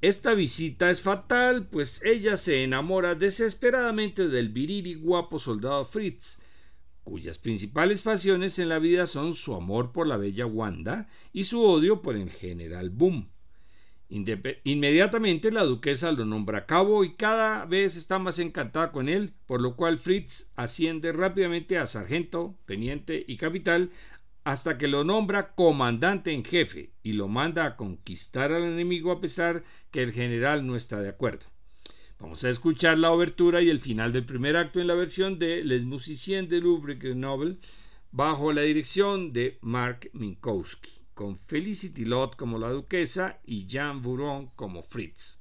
Esta 0.01 0.35
visita 0.35 0.91
es 0.91 1.01
fatal, 1.01 1.65
pues 1.65 2.03
ella 2.03 2.37
se 2.37 2.63
enamora 2.63 3.15
desesperadamente 3.15 4.27
del 4.27 4.49
viril 4.49 4.85
y 4.85 4.93
guapo 4.93 5.39
soldado 5.39 5.83
Fritz, 5.85 6.37
cuyas 7.05 7.37
principales 7.37 8.01
pasiones 8.01 8.59
en 8.59 8.67
la 8.67 8.79
vida 8.79 9.05
son 9.05 9.33
su 9.33 9.55
amor 9.55 9.93
por 9.93 10.07
la 10.07 10.17
bella 10.17 10.45
Wanda 10.45 11.07
y 11.31 11.43
su 11.43 11.61
odio 11.63 12.01
por 12.01 12.17
el 12.17 12.29
general 12.29 12.89
Boom. 12.89 13.29
Inmediatamente 14.09 15.51
la 15.51 15.63
duquesa 15.63 16.11
lo 16.11 16.25
nombra 16.25 16.65
cabo 16.65 17.03
y 17.03 17.13
cada 17.13 17.65
vez 17.65 17.95
está 17.95 18.19
más 18.19 18.39
encantada 18.39 18.91
con 18.91 19.07
él, 19.07 19.33
por 19.45 19.61
lo 19.61 19.75
cual 19.75 19.99
Fritz 19.99 20.49
asciende 20.55 21.11
rápidamente 21.11 21.77
a 21.77 21.87
sargento, 21.87 22.57
teniente 22.65 23.23
y 23.27 23.37
capital 23.37 23.91
hasta 24.43 24.77
que 24.77 24.87
lo 24.87 25.03
nombra 25.03 25.55
comandante 25.55 26.31
en 26.31 26.43
jefe 26.43 26.91
y 27.01 27.13
lo 27.13 27.27
manda 27.27 27.65
a 27.65 27.75
conquistar 27.75 28.51
al 28.51 28.63
enemigo 28.63 29.11
a 29.11 29.21
pesar 29.21 29.63
que 29.91 30.03
el 30.03 30.11
general 30.11 30.65
no 30.67 30.75
está 30.75 31.01
de 31.01 31.09
acuerdo. 31.09 31.47
Vamos 32.19 32.43
a 32.45 32.49
escuchar 32.49 32.97
la 32.97 33.11
obertura 33.11 33.61
y 33.61 33.69
el 33.69 33.81
final 33.81 34.13
del 34.13 34.25
primer 34.25 34.55
acto 34.55 34.79
en 34.79 34.87
la 34.87 34.93
versión 34.93 35.37
de 35.37 35.63
Les 35.63 35.83
Musiciens 35.83 36.49
de 36.49 36.61
Louvre 36.61 36.95
Grenoble 36.95 37.57
bajo 38.11 38.53
la 38.53 38.61
dirección 38.61 39.33
de 39.33 39.57
Mark 39.61 40.09
Minkowski, 40.13 41.01
con 41.13 41.37
Felicity 41.37 42.05
Lott 42.05 42.37
como 42.37 42.57
la 42.57 42.69
duquesa 42.69 43.41
y 43.43 43.65
Jean 43.65 44.01
Bouron 44.01 44.47
como 44.55 44.81
Fritz. 44.81 45.39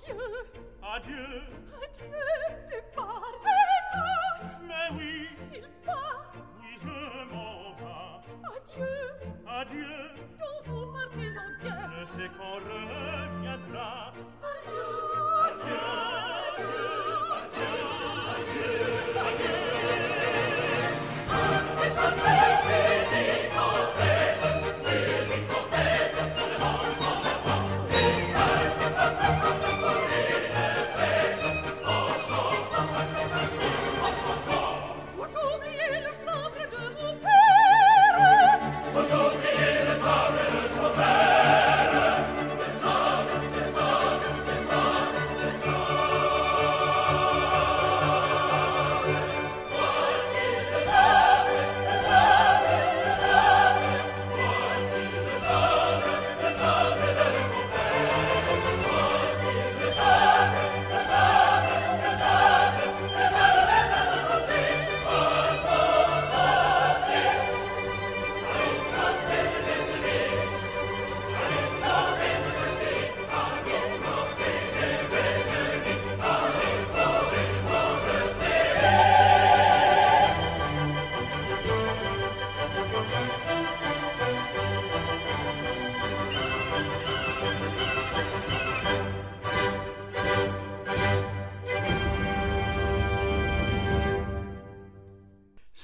Adieu. 0.00 0.16
Adieu. 0.82 1.42
Adieu, 1.82 2.80
pars, 2.94 3.34
hélas. 3.44 4.60
Mais 4.66 4.96
oui. 4.96 5.28
Il 5.52 5.68
part. 5.84 6.32
Oui, 6.58 6.78
je 6.80 7.34
m'en 7.34 7.72
vais. 7.76 8.22
Adieu. 8.56 8.96
Adieu. 9.46 9.96
Dont 10.38 10.60
vous 10.64 10.92
partez 10.92 11.32
en 11.36 11.62
guerre. 11.62 11.90
Ne 12.00 12.04
sais 12.06 12.30
quand 12.38 12.54
reviendra. 12.54 14.12
Adieu. 14.42 14.84
Adieu. 15.44 16.09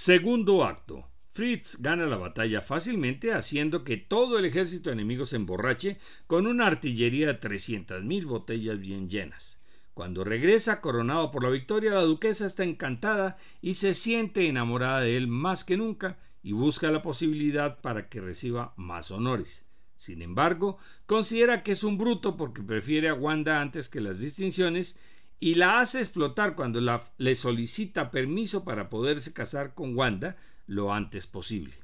Segundo 0.06 0.62
acto. 0.62 1.04
Fritz 1.32 1.78
gana 1.80 2.06
la 2.06 2.16
batalla 2.16 2.60
fácilmente 2.60 3.32
haciendo 3.32 3.82
que 3.82 3.96
todo 3.96 4.38
el 4.38 4.44
ejército 4.44 4.92
enemigo 4.92 5.26
se 5.26 5.34
emborrache 5.34 5.98
con 6.28 6.46
una 6.46 6.68
artillería 6.68 7.26
de 7.26 7.40
300.000 7.40 8.24
botellas 8.24 8.78
bien 8.78 9.08
llenas. 9.08 9.60
Cuando 9.94 10.22
regresa 10.22 10.80
coronado 10.80 11.32
por 11.32 11.42
la 11.42 11.50
victoria, 11.50 11.90
la 11.90 12.02
duquesa 12.02 12.46
está 12.46 12.62
encantada 12.62 13.36
y 13.60 13.74
se 13.74 13.94
siente 13.94 14.46
enamorada 14.46 15.00
de 15.00 15.16
él 15.16 15.26
más 15.26 15.64
que 15.64 15.76
nunca 15.76 16.20
y 16.40 16.52
busca 16.52 16.92
la 16.92 17.02
posibilidad 17.02 17.80
para 17.80 18.08
que 18.08 18.20
reciba 18.20 18.74
más 18.76 19.10
honores. 19.10 19.66
Sin 19.96 20.22
embargo, 20.22 20.78
considera 21.06 21.64
que 21.64 21.72
es 21.72 21.82
un 21.82 21.98
bruto 21.98 22.36
porque 22.36 22.62
prefiere 22.62 23.08
a 23.08 23.14
Wanda 23.14 23.60
antes 23.60 23.88
que 23.88 24.00
las 24.00 24.20
distinciones 24.20 25.00
y 25.38 25.54
la 25.54 25.80
hace 25.80 25.98
explotar 25.98 26.54
cuando 26.54 26.80
le 27.18 27.34
solicita 27.34 28.10
permiso 28.10 28.64
para 28.64 28.88
poderse 28.88 29.32
casar 29.32 29.74
con 29.74 29.96
Wanda 29.96 30.36
lo 30.66 30.92
antes 30.92 31.26
posible. 31.26 31.74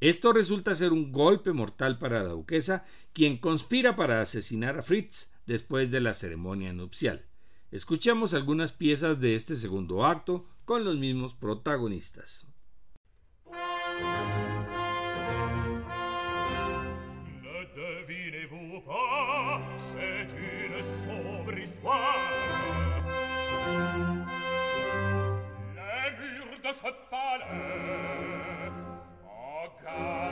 Esto 0.00 0.32
resulta 0.32 0.74
ser 0.74 0.92
un 0.92 1.12
golpe 1.12 1.52
mortal 1.52 1.98
para 1.98 2.22
la 2.22 2.30
duquesa, 2.30 2.84
quien 3.12 3.38
conspira 3.38 3.96
para 3.96 4.20
asesinar 4.20 4.78
a 4.78 4.82
Fritz 4.82 5.30
después 5.46 5.90
de 5.90 6.00
la 6.00 6.12
ceremonia 6.12 6.72
nupcial. 6.72 7.24
Escuchemos 7.70 8.34
algunas 8.34 8.72
piezas 8.72 9.20
de 9.20 9.34
este 9.34 9.56
segundo 9.56 10.04
acto 10.04 10.46
con 10.64 10.84
los 10.84 10.96
mismos 10.96 11.34
protagonistas. 11.34 12.53
Eh, 27.40 28.70
oh 29.26 29.66
God. 29.82 30.23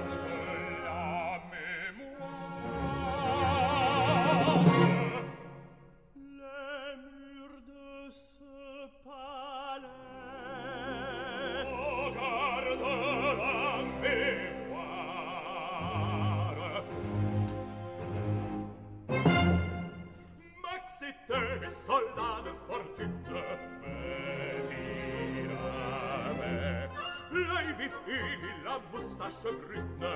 et 28.12 28.64
la 28.64 28.78
moustache 28.92 29.42
brune. 29.42 29.86
Oh, 30.00 30.06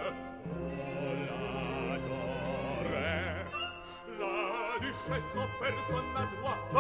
On 0.47 1.12
l'adorait. 1.92 2.26
La 4.20 4.78
duchesse 4.80 5.34
en 5.36 5.49
personne 5.61 6.12
à 6.14 6.26
droite 6.36 6.72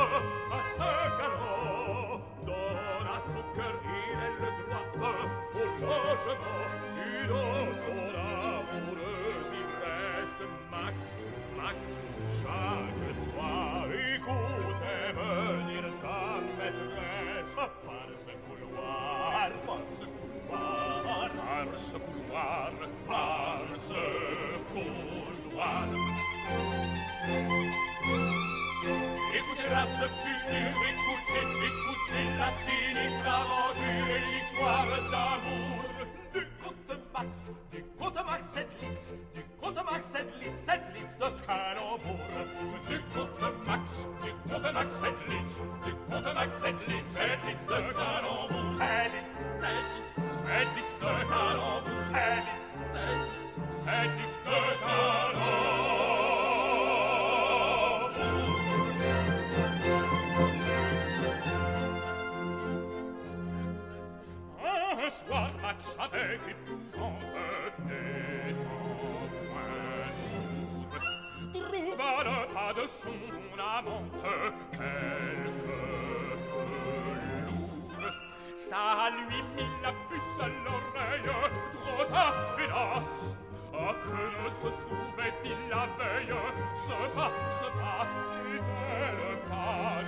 à 0.52 0.60
ce 0.74 0.90
galop 1.18 2.20
donne 2.44 3.08
à 3.14 3.18
son 3.20 3.44
cœur 3.54 3.76
il 3.84 4.18
est 4.26 4.36
le 4.40 4.50
droit 4.66 5.16
au 5.54 5.56
logement 5.80 6.70
et 6.96 7.26
dans 7.28 7.70
son 7.74 8.02
amoureuse 8.18 9.50
ivresse 9.52 10.40
Max, 10.70 11.26
Max, 11.56 12.06
chaque 12.42 13.14
soir 13.24 13.86
écoutait 13.86 15.12
venir 15.12 15.82
sa 16.00 16.18
maîtresse 16.58 17.54
par 17.54 18.08
ce 18.16 18.32
couloir, 18.46 19.50
par 19.66 19.80
ce 19.98 20.04
couloir 20.04 20.35
par 20.50 21.30
par 21.36 21.78
ce 21.78 21.96
couloir 21.96 22.70
par 23.06 23.60
ce 23.78 24.02
couloir 24.72 25.86
Écoutez-la 29.34 29.84
ce 29.84 30.06
futur, 30.08 30.74
écoutez, 30.92 31.46
écoutez 31.68 32.26
la 32.38 32.50
sinistre 32.64 33.26
aventure 33.26 34.08
et 34.14 34.22
l'histoire 34.30 34.86
d'amour 35.10 35.84
du 36.32 36.42
comte 36.62 37.00
Max, 37.12 37.50
du 37.72 37.84
comte 37.98 38.14
Max 38.14 38.54
Edlitz, 38.56 39.14
du 39.34 39.42
comte 39.60 39.76
Max 39.76 40.04
Edlitz, 40.14 40.68
Edlitz 40.68 41.18
de 41.18 41.28
una 73.06 73.82
monte 73.82 74.32
quelque 74.72 75.76
lourde 77.46 77.76
ça 78.54 79.10
lui 79.10 79.42
mit 79.54 79.72
la 79.82 79.92
puce 80.08 80.38
à 80.40 80.48
l'oreille 80.48 81.32
trop 81.72 82.04
tard 82.04 82.56
hélas. 82.58 83.36
Ah, 83.78 83.94
que 84.02 84.08
ne 84.08 84.48
se 84.50 84.70
souvait-il 84.84 85.60
la 85.68 85.86
veille? 85.98 86.34
Ce 86.74 86.96
pas, 87.14 87.30
ce 87.46 87.64
pas, 87.64 88.06
c'était 88.24 89.12
le 89.12 89.36
pas 89.48 90.00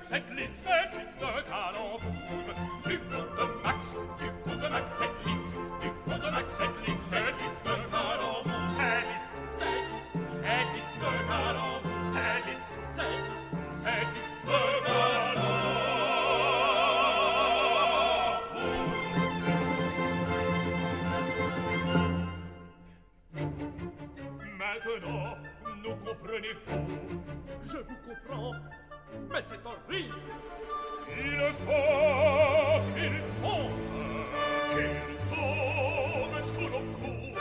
max. 0.00 0.12
Et 0.12 0.34
litz, 0.34 0.66
et 0.66 0.96
litz 0.96 1.14
de 1.18 1.30
canon 1.48 1.98
Du 2.84 2.98
gode 2.98 3.62
max, 3.62 3.96
du 4.18 4.28
gode 4.46 4.70
max 4.70 4.92
et 5.00 5.28
litz, 5.28 5.48
du 5.80 5.88
gode 6.06 6.32
max 6.32 6.48
et 6.60 6.90
litz, 6.90 7.06
et 7.12 7.32
litz 7.40 7.58
de 7.62 7.74
canon 7.90 8.36
C'est 8.74 9.02
litz, 9.10 9.32
c'est 9.58 9.80
litz, 10.18 10.30
c'est 10.40 10.64
litz 10.72 10.92
de 11.00 11.10
canon 11.28 11.74
C'est 12.12 12.40
litz, 12.46 12.70
c'est 12.96 13.14
litz, 13.26 13.44
c'est 13.70 14.04
litz 14.14 14.32
de 14.44 14.58
canon 14.86 15.60
Maintenant, 24.58 25.36
nous 25.82 25.96
comprenez-vous. 25.96 26.82
Je 27.62 27.78
vous 27.78 27.98
comprends. 28.06 28.54
Mais 29.30 29.42
c'est 29.46 29.64
horrible. 29.64 30.14
Il 31.12 31.40
faut 31.40 32.82
qu'il 32.94 33.16
tombe. 33.42 33.78
qu'il 34.70 34.92
tombe 35.30 36.38
sous 36.54 36.68
nos 36.70 36.84
coups 36.94 37.40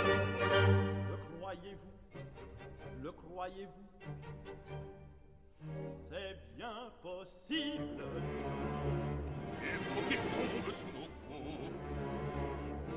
Le 1.09 1.17
croyez-vous? 1.37 3.03
Le 3.03 3.11
croyez-vous? 3.11 3.87
C'est 6.09 6.37
bien 6.55 6.91
possible. 7.01 8.03
Il 9.61 9.79
faut 9.79 10.01
qu'il 10.07 10.17
tombe 10.17 10.71
sous 10.71 10.85
nos 10.87 11.07
coups. 11.27 11.69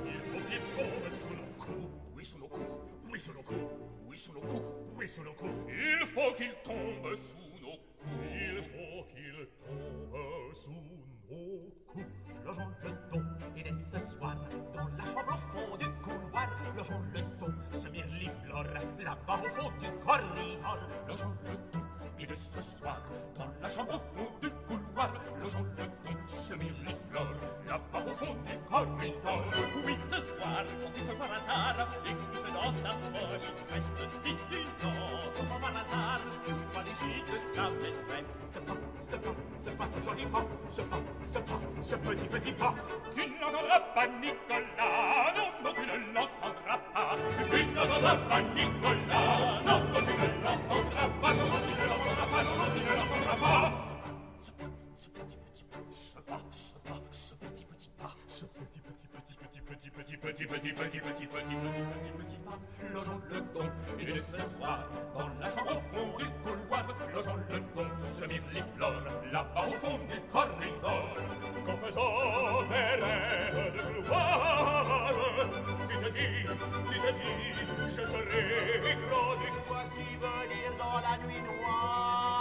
Il 0.06 0.20
faut 0.20 0.42
qu'il 0.48 0.62
tombe 0.76 1.10
sous 1.10 1.34
nos 1.34 1.52
coups 1.64 1.90
Oui, 2.14 2.24
sous 2.24 2.38
nos 2.38 2.48
coups. 2.48 2.66
Oui, 3.10 3.20
sous 3.20 3.32
nos 3.32 3.42
coups 3.42 3.58
Oui, 4.08 4.18
sous 4.18 4.32
nos 4.32 4.40
coups. 4.40 4.68
Oui, 4.96 5.08
sous 5.08 5.22
nos 5.22 5.32
coups 5.34 5.52
Il 5.68 6.06
faut 6.06 6.32
qu'il 6.34 6.54
tombe 6.64 7.14
sous. 7.16 7.51
Il 8.06 8.62
faut 8.64 9.04
qu'il 9.10 9.48
tombe 9.64 10.54
sous 10.54 10.70
nos 10.70 11.70
coups 11.86 12.06
Logeons 12.44 12.72
le 12.82 12.90
ton, 13.10 13.22
et 13.56 13.62
dès 13.62 13.72
ce 13.72 13.98
soir, 14.00 14.36
dans 14.74 14.88
la 14.98 15.04
chambre 15.04 15.28
au 15.28 15.38
fond 15.52 15.76
du 15.76 15.88
couloir, 16.02 16.48
logeons 16.76 17.02
le 17.14 17.20
ton, 17.38 17.52
se 17.72 17.88
mirliflore, 17.88 18.64
là-bas 18.64 19.40
au 19.44 19.48
fond 19.48 19.70
du 19.80 19.88
corridor. 20.04 20.78
Logeons 21.06 21.36
le 21.44 21.54
ton, 21.70 21.80
et 22.18 22.26
de 22.26 22.34
ce 22.34 22.60
soir, 22.62 23.02
dans 23.36 23.50
la 23.60 23.68
chambre 23.68 23.94
au 23.94 23.98
fond 24.16 24.30
du 24.40 24.50
couloir, 24.66 25.12
le 25.40 25.50
ton, 25.50 25.64
se 26.26 26.54
mirliflore, 26.54 27.34
là-bas 27.66 28.04
au 28.06 28.12
fond 28.12 28.36
du 28.46 28.58
corridor. 28.70 29.44
Oui, 29.84 29.96
ce 30.10 30.16
soir, 30.16 30.64
quand 30.80 30.92
il 30.96 31.06
se 31.06 31.12
fera 31.12 31.38
tard, 31.46 31.88
écoute 32.06 32.52
dans 32.54 32.72
ta 32.82 32.90
folie 32.90 33.52
presse, 33.68 33.92
si 34.22 34.30
tu 34.48 34.58
n'entends 34.86 35.48
comme 35.48 35.60
par 35.60 35.70
hasard, 35.70 36.20
pas 36.72 36.82
les 36.82 36.94
gîtes 36.94 37.26
de 37.26 37.36
ta 37.56 37.70
maîtresse? 37.70 38.36
Ce 38.52 38.58
pas, 38.60 38.76
ce 39.00 39.16
pas, 39.16 39.34
ce 39.58 39.70
pas, 39.70 39.86
ce 39.86 39.98
joli 40.02 40.26
pas, 40.26 40.44
ce 40.70 40.82
pas, 40.82 41.00
ce 41.24 41.38
pas, 41.38 41.60
ce 41.82 41.96
petit 41.96 42.28
petit 42.28 42.52
pas. 42.52 42.74
Tu 43.14 43.22
n'entendras 43.40 43.80
pas 43.94 44.06
Nicolas, 44.06 45.32
non, 45.36 45.48
non, 45.64 45.72
tu 45.74 45.80
ne 45.80 45.96
l'entendras 46.14 46.78
pas. 46.94 47.16
Tu 47.50 47.66
n'entendras 47.66 48.16
pas 48.16 48.40
Nicolas, 48.54 49.60
non, 49.66 49.80
non, 49.92 50.00
tu 50.06 50.14
ne 50.14 50.26
l'entendras 50.44 51.08
pas. 51.20 51.32
Non, 51.32 51.46
tu 51.66 51.72
ne 51.72 51.86
l'entendras 51.88 52.08
pas, 52.08 52.11
ce 57.10 57.34
petit, 57.34 57.64
petit, 57.64 57.88
petit, 57.88 57.90
petit, 57.90 58.44
petit, 58.44 58.80
petit, 58.80 58.84
petit, 58.84 59.12
petit 59.72 59.92
petit 59.92 60.16
petit 60.16 60.16
petit 60.16 60.72
petit 60.72 61.00
petit 61.00 61.26
petit 61.26 61.26
petit 61.26 62.12
petit 62.18 62.38
pas. 62.44 62.58
Logeons 62.92 63.20
le 63.30 63.40
don 63.40 63.66
et 63.98 64.04
de 64.04 64.20
s'asseoir 64.20 64.78
dans 65.14 65.28
la 65.40 65.50
chambre 65.50 65.72
au 65.72 65.80
fond 65.94 66.08
du 66.18 66.24
couloir. 66.42 66.84
Logeons 67.14 67.36
le 67.50 67.58
don, 67.74 67.86
les 68.52 68.62
fleurs 68.62 69.02
là 69.32 69.46
au 69.56 69.70
fond 69.72 69.98
du 70.08 70.20
corridor. 70.32 71.16
Qu'en 71.66 71.76
faisant 71.76 72.62
des 72.68 72.94
rêves 73.02 73.72
de 73.74 74.02
gloire 74.02 75.12
dis, 76.12 76.44
tu 76.90 76.98
te 76.98 77.12
dis 77.12 77.88
Je 77.88 78.02
serai 78.06 78.96
grand 79.08 79.36
du 79.36 79.52
Voici 79.68 80.16
venir 80.16 80.72
dans 80.78 81.00
la 81.00 81.16
nuit 81.26 81.42
noire. 81.42 82.31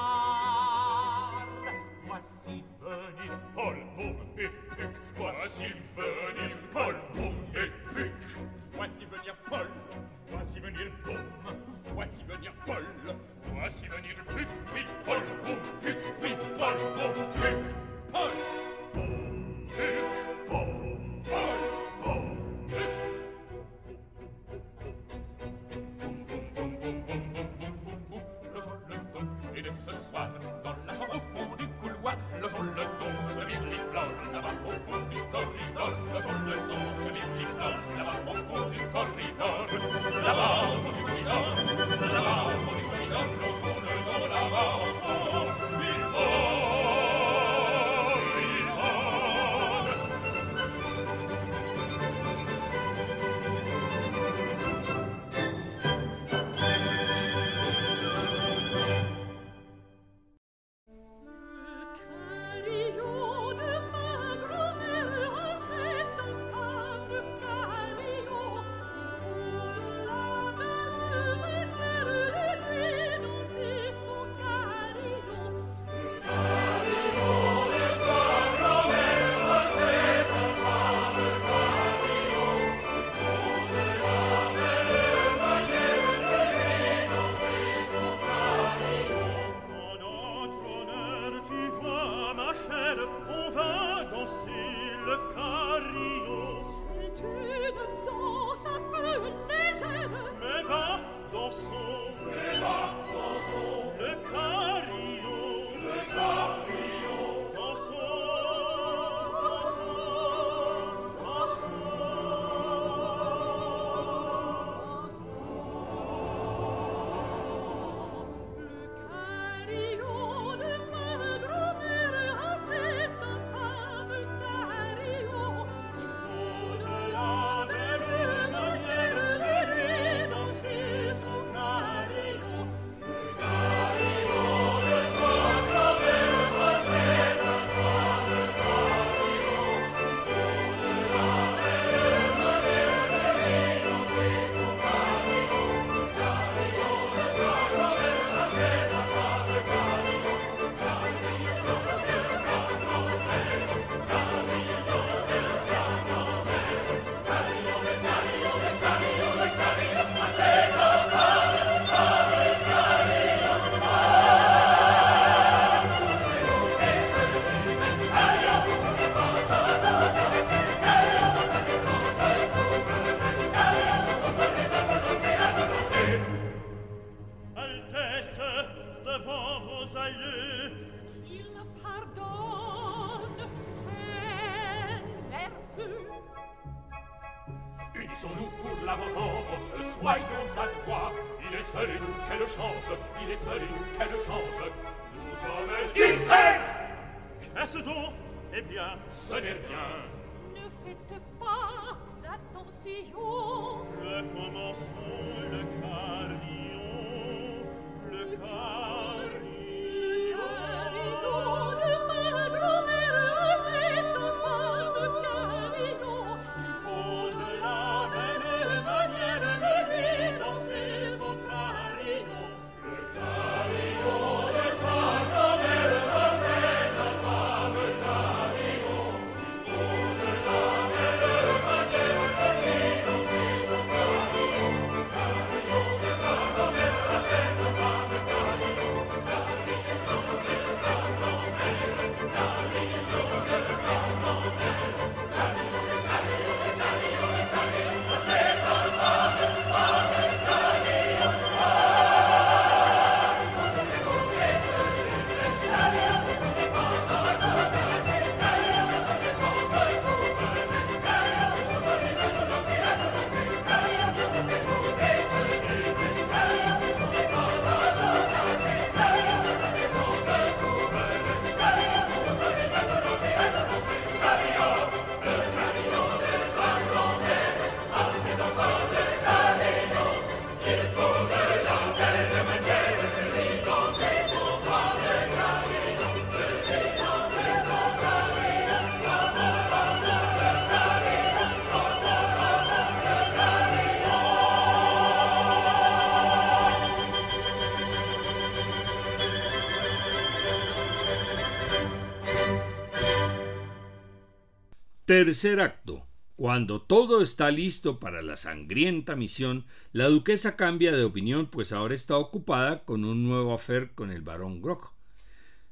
Tercer 305.12 305.60
acto. 305.60 306.08
Cuando 306.38 306.82
todo 306.82 307.22
está 307.22 307.52
listo 307.52 308.00
para 308.00 308.22
la 308.22 308.38
sangrienta 308.38 309.18
misión, 309.18 309.66
la 309.92 310.08
duquesa 310.08 310.56
cambia 310.56 310.96
de 310.96 311.04
opinión, 311.04 311.48
pues 311.48 311.74
ahora 311.74 311.96
está 311.96 312.16
ocupada 312.18 312.86
con 312.86 313.04
un 313.04 313.28
nuevo 313.28 313.54
affair 313.54 313.92
con 313.94 314.10
el 314.10 314.22
barón 314.22 314.62
Grog. 314.62 314.94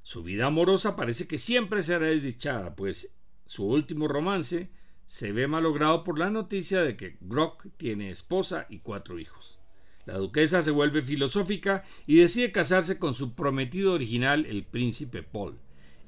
Su 0.03 0.23
vida 0.23 0.47
amorosa 0.47 0.97
parece 0.97 1.25
que 1.25 1.37
siempre 1.37 1.83
será 1.83 2.07
desdichada, 2.07 2.75
pues 2.75 3.15
su 3.45 3.63
último 3.63 4.09
romance 4.09 4.71
se 5.05 5.31
ve 5.31 5.47
malogrado 5.47 6.03
por 6.03 6.19
la 6.19 6.29
noticia 6.29 6.83
de 6.83 6.97
que 6.97 7.15
Grog 7.21 7.71
tiene 7.77 8.11
esposa 8.11 8.65
y 8.69 8.79
cuatro 8.79 9.19
hijos. 9.19 9.57
La 10.05 10.17
duquesa 10.17 10.61
se 10.61 10.71
vuelve 10.71 11.01
filosófica 11.01 11.85
y 12.05 12.17
decide 12.17 12.51
casarse 12.51 12.99
con 12.99 13.13
su 13.13 13.35
prometido 13.35 13.93
original, 13.93 14.45
el 14.45 14.65
príncipe 14.65 15.23
Paul. 15.23 15.57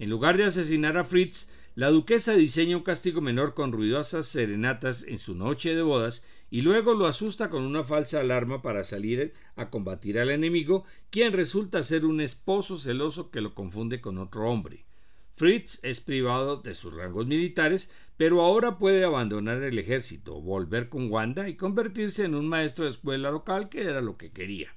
En 0.01 0.09
lugar 0.09 0.35
de 0.35 0.45
asesinar 0.45 0.97
a 0.97 1.03
Fritz, 1.03 1.47
la 1.75 1.91
duquesa 1.91 2.33
diseña 2.33 2.75
un 2.75 2.81
castigo 2.81 3.21
menor 3.21 3.53
con 3.53 3.71
ruidosas 3.71 4.25
serenatas 4.25 5.03
en 5.03 5.19
su 5.19 5.35
noche 5.35 5.75
de 5.75 5.83
bodas 5.83 6.23
y 6.49 6.63
luego 6.63 6.95
lo 6.95 7.05
asusta 7.05 7.49
con 7.49 7.61
una 7.61 7.83
falsa 7.83 8.19
alarma 8.19 8.63
para 8.63 8.83
salir 8.83 9.31
a 9.55 9.69
combatir 9.69 10.17
al 10.17 10.31
enemigo, 10.31 10.85
quien 11.11 11.33
resulta 11.33 11.83
ser 11.83 12.05
un 12.05 12.19
esposo 12.19 12.79
celoso 12.79 13.29
que 13.29 13.41
lo 13.41 13.53
confunde 13.53 14.01
con 14.01 14.17
otro 14.17 14.49
hombre. 14.49 14.87
Fritz 15.35 15.79
es 15.83 16.01
privado 16.01 16.57
de 16.57 16.73
sus 16.73 16.95
rangos 16.95 17.27
militares, 17.27 17.91
pero 18.17 18.41
ahora 18.41 18.79
puede 18.79 19.05
abandonar 19.05 19.61
el 19.61 19.77
ejército, 19.77 20.41
volver 20.41 20.89
con 20.89 21.11
Wanda 21.11 21.47
y 21.47 21.53
convertirse 21.53 22.25
en 22.25 22.33
un 22.33 22.49
maestro 22.49 22.85
de 22.85 22.89
escuela 22.89 23.29
local, 23.29 23.69
que 23.69 23.83
era 23.83 24.01
lo 24.01 24.17
que 24.17 24.31
quería. 24.31 24.73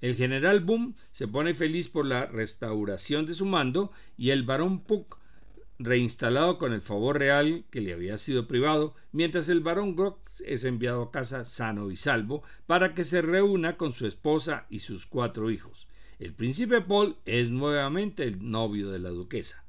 El 0.00 0.14
general 0.16 0.60
Boom 0.60 0.94
se 1.12 1.28
pone 1.28 1.54
feliz 1.54 1.88
por 1.88 2.04
la 2.04 2.26
restauración 2.26 3.26
de 3.26 3.34
su 3.34 3.46
mando 3.46 3.90
y 4.16 4.30
el 4.30 4.42
barón 4.42 4.80
Puck 4.80 5.18
reinstalado 5.78 6.58
con 6.58 6.72
el 6.72 6.80
favor 6.80 7.18
real 7.18 7.64
que 7.70 7.80
le 7.80 7.92
había 7.92 8.16
sido 8.18 8.46
privado, 8.46 8.94
mientras 9.12 9.48
el 9.48 9.60
barón 9.60 9.96
Grog 9.96 10.18
es 10.44 10.64
enviado 10.64 11.02
a 11.02 11.10
casa 11.10 11.44
sano 11.44 11.90
y 11.90 11.96
salvo 11.96 12.42
para 12.66 12.94
que 12.94 13.04
se 13.04 13.22
reúna 13.22 13.76
con 13.76 13.92
su 13.92 14.06
esposa 14.06 14.66
y 14.70 14.80
sus 14.80 15.06
cuatro 15.06 15.50
hijos. 15.50 15.88
El 16.18 16.32
príncipe 16.32 16.80
Paul 16.80 17.16
es 17.24 17.50
nuevamente 17.50 18.24
el 18.24 18.50
novio 18.50 18.90
de 18.90 19.00
la 19.00 19.10
duquesa. 19.10 19.64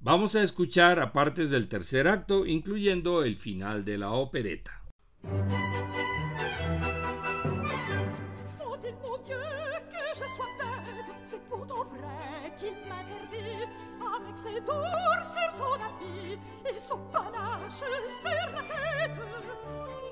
Vamos 0.00 0.36
a 0.36 0.42
escuchar 0.42 1.00
a 1.00 1.12
partes 1.12 1.50
del 1.50 1.66
tercer 1.66 2.06
acto, 2.06 2.46
incluyendo 2.46 3.24
el 3.24 3.36
final 3.36 3.84
de 3.84 3.98
la 3.98 4.12
opereta. 4.12 4.82
c'est 14.42 14.60
d'or 14.64 15.20
sur 15.24 15.50
son 15.50 15.74
habit 15.74 16.38
et 16.64 16.78
son 16.78 16.98
panache 17.12 17.82
sur 18.06 18.46
la 18.54 18.62
tête. 18.62 19.18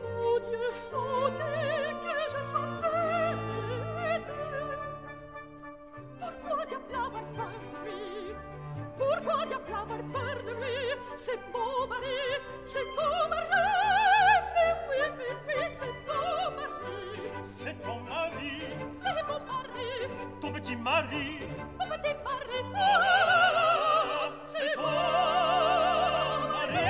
Mon 0.03 0.39
Dieu, 0.41 0.66
faut-il 0.91 1.95
que 2.03 2.14
je 2.33 2.41
sois 2.51 2.72
bête 2.83 4.33
Pourquoi 6.20 6.64
diable 6.66 6.95
avoir 6.95 7.27
peur 7.37 7.55
de 7.61 7.77
lui 7.85 8.35
Pourquoi 8.99 9.47
diable 9.47 9.74
avoir 9.83 10.03
peur 10.14 10.37
de 10.45 10.53
lui 10.61 10.79
C'est 11.14 11.41
mon 11.53 11.87
mari, 11.87 12.20
c'est 12.62 12.89
mon 12.97 13.29
mari 13.29 13.64
Mais 14.55 14.72
oui, 14.89 15.01
mais 15.18 15.35
oui, 15.47 15.64
c'est 15.68 15.97
mon 16.09 16.51
mari 16.57 16.86
C'est 17.47 17.80
ton 17.82 18.01
mari, 18.01 18.62
c'est 18.97 19.22
mon 19.26 19.40
mari, 19.47 20.09
ton 20.40 20.53
petit 20.53 20.76
mari. 20.76 21.38
mon 21.78 21.86
petit 21.88 22.14
mari. 22.24 22.59
Ah, 22.74 24.30
c'est 24.44 24.74
ton 24.74 24.82
mon 24.82 26.49
mari. 26.49 26.86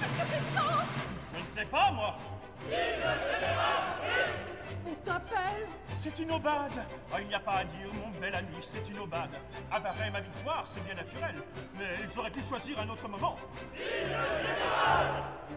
Qu'est-ce 0.00 0.16
que 0.18 0.26
c'est 0.26 0.44
ça 0.54 0.66
Je 1.34 1.40
ne 1.40 1.46
sais 1.54 1.64
pas, 1.70 1.90
moi. 1.92 2.18
On 4.86 4.94
t'appelle? 5.04 5.68
C'est 5.92 6.18
une 6.18 6.32
aubade. 6.32 6.84
Ah, 7.12 7.20
il 7.20 7.28
n'y 7.28 7.34
a 7.34 7.40
pas 7.40 7.56
à 7.58 7.64
dire, 7.64 7.88
mon 7.94 8.10
bel 8.20 8.34
ami, 8.34 8.56
c'est 8.60 8.88
une 8.90 8.98
aubade. 8.98 9.30
Apparaît 9.70 10.10
ma 10.10 10.20
victoire, 10.20 10.64
c'est 10.66 10.84
bien 10.84 10.94
naturel. 10.94 11.36
Mais 11.78 11.96
ils 12.08 12.18
auraient 12.18 12.30
pu 12.30 12.42
choisir 12.42 12.78
un 12.80 12.88
autre 12.88 13.08
moment. 13.08 13.36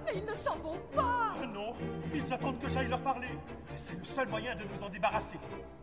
Mais 0.06 0.14
ils 0.16 0.26
ne 0.26 0.36
s'en 0.36 0.58
vont 0.58 0.78
pas 0.96 1.34
Ah 1.42 1.46
non, 1.46 1.74
ils 2.14 2.34
attendent 2.34 2.60
que 2.60 2.70
j'aille 2.70 2.88
leur 2.88 3.02
parler. 3.02 3.30
C'est 3.76 3.98
le 3.98 4.04
seul 4.06 4.28
moyen 4.28 4.56
de 4.56 4.64
nous 4.64 4.84
en 4.84 4.90
débarrasser. 4.90 5.38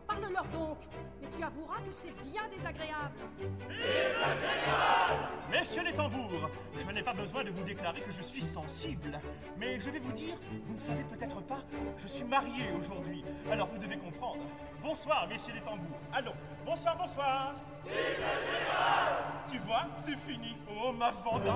Parle-leur 0.07 0.45
donc 0.45 0.77
Mais 1.21 1.27
tu 1.35 1.43
avoueras 1.43 1.79
que 1.79 1.91
c'est 1.91 2.13
bien 2.23 2.43
désagréable 2.49 3.15
Messieurs 5.51 5.83
les 5.83 5.93
tambours, 5.93 6.49
je 6.77 6.91
n'ai 6.91 7.01
pas 7.01 7.13
besoin 7.13 7.43
de 7.43 7.49
vous 7.49 7.63
déclarer 7.63 8.01
que 8.01 8.11
je 8.11 8.21
suis 8.21 8.41
sensible. 8.41 9.19
Mais 9.57 9.79
je 9.79 9.89
vais 9.89 9.99
vous 9.99 10.11
dire, 10.11 10.35
vous 10.65 10.73
ne 10.73 10.79
savez 10.79 11.03
peut-être 11.03 11.41
pas, 11.41 11.59
je 11.97 12.07
suis 12.07 12.23
marié 12.23 12.71
aujourd'hui. 12.77 13.23
Alors 13.51 13.67
vous 13.67 13.79
devez 13.79 13.97
comprendre. 13.97 14.43
Bonsoir, 14.83 15.27
messieurs 15.27 15.53
les 15.55 15.61
tambours. 15.61 15.99
Allons, 16.13 16.35
bonsoir, 16.65 16.97
bonsoir. 16.97 17.55
Tu 19.47 19.57
vois, 19.59 19.85
c'est 20.01 20.17
fini. 20.17 20.57
Oh, 20.69 20.91
ma 20.91 21.11
Vanda. 21.11 21.55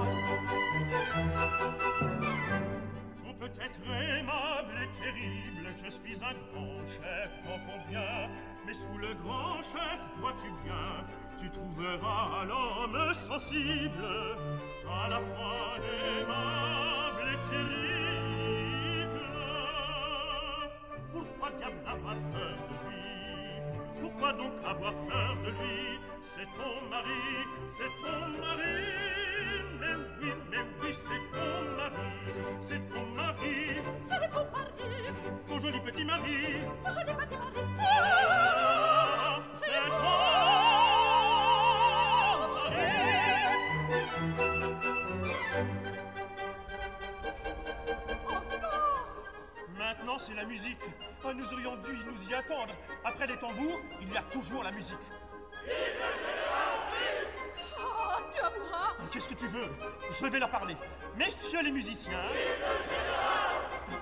On 3.25 3.34
peut 3.34 3.51
être 3.61 3.80
aimable 3.88 4.73
et 4.84 4.89
terrible, 4.97 5.69
je 5.84 5.89
suis 5.89 6.23
un 6.23 6.36
grand 6.53 6.86
chef, 6.88 7.32
j'en 7.45 7.59
conviens. 7.71 8.30
Mais 8.65 8.73
sous 8.73 8.97
le 8.97 9.13
grand 9.23 9.61
chef, 9.61 9.99
vois-tu 10.19 10.51
bien, 10.63 11.05
tu 11.39 11.49
trouveras 11.49 12.45
l'homme 12.45 13.13
sensible, 13.13 14.05
à 14.88 15.09
la 15.09 15.19
fois 15.19 15.77
aimable 16.19 17.23
et 17.34 17.39
terrible. 17.49 19.21
Pourquoi 21.13 21.49
diable 21.57 21.84
avoir 21.88 22.15
peur? 22.34 22.68
Pourquoi 24.02 24.34
donc 24.34 24.52
avoir 24.66 24.93
peur 25.08 25.36
de 25.43 25.50
lui? 25.50 26.00
C'est 26.22 26.45
ton 26.58 26.89
mari, 26.89 27.45
c'est 27.68 27.93
ton 28.02 28.20
mari. 28.41 28.80
Mais 29.80 29.95
oui, 30.22 30.34
mais 30.52 30.58
oui, 30.82 30.91
c'est 30.93 31.24
ton 31.32 31.76
mari 31.78 32.10
C'est 32.62 32.89
ton 32.89 33.06
mari. 33.16 33.82
C'est 34.02 34.20
mon 34.20 34.45
mari. 34.52 35.14
Ton 35.47 35.60
joli 35.60 35.80
petit 35.80 36.06
mari. 36.06 36.38
Mon 36.84 36.91
joli 36.91 37.14
petit 37.14 37.36
mari. 37.36 37.66
Ah, 37.80 39.39
C'est 39.52 39.66
ton 39.68 40.04
mari 40.04 40.28
C'est 50.20 50.34
la 50.36 50.43
musique. 50.43 50.78
Ah, 51.24 51.34
Nous 51.34 51.53
aurions 51.53 51.76
dû 51.78 51.91
nous 52.05 52.30
y 52.30 52.34
attendre. 52.34 52.74
Après 53.05 53.26
les 53.26 53.38
tambours, 53.38 53.80
il 54.01 54.11
y 54.11 54.17
a 54.17 54.22
toujours 54.24 54.63
la 54.63 54.72
musique. 54.72 54.97
Ah, 57.80 58.20
tu 58.34 58.39
avoueras 58.41 58.95
Qu'est-ce 59.11 59.28
que 59.30 59.34
tu 59.34 59.47
veux? 59.47 59.70
Je 60.20 60.26
vais 60.28 60.39
leur 60.39 60.49
parler. 60.51 60.76
Messieurs 61.20 61.61
les 61.61 61.72
musiciens. 61.72 62.24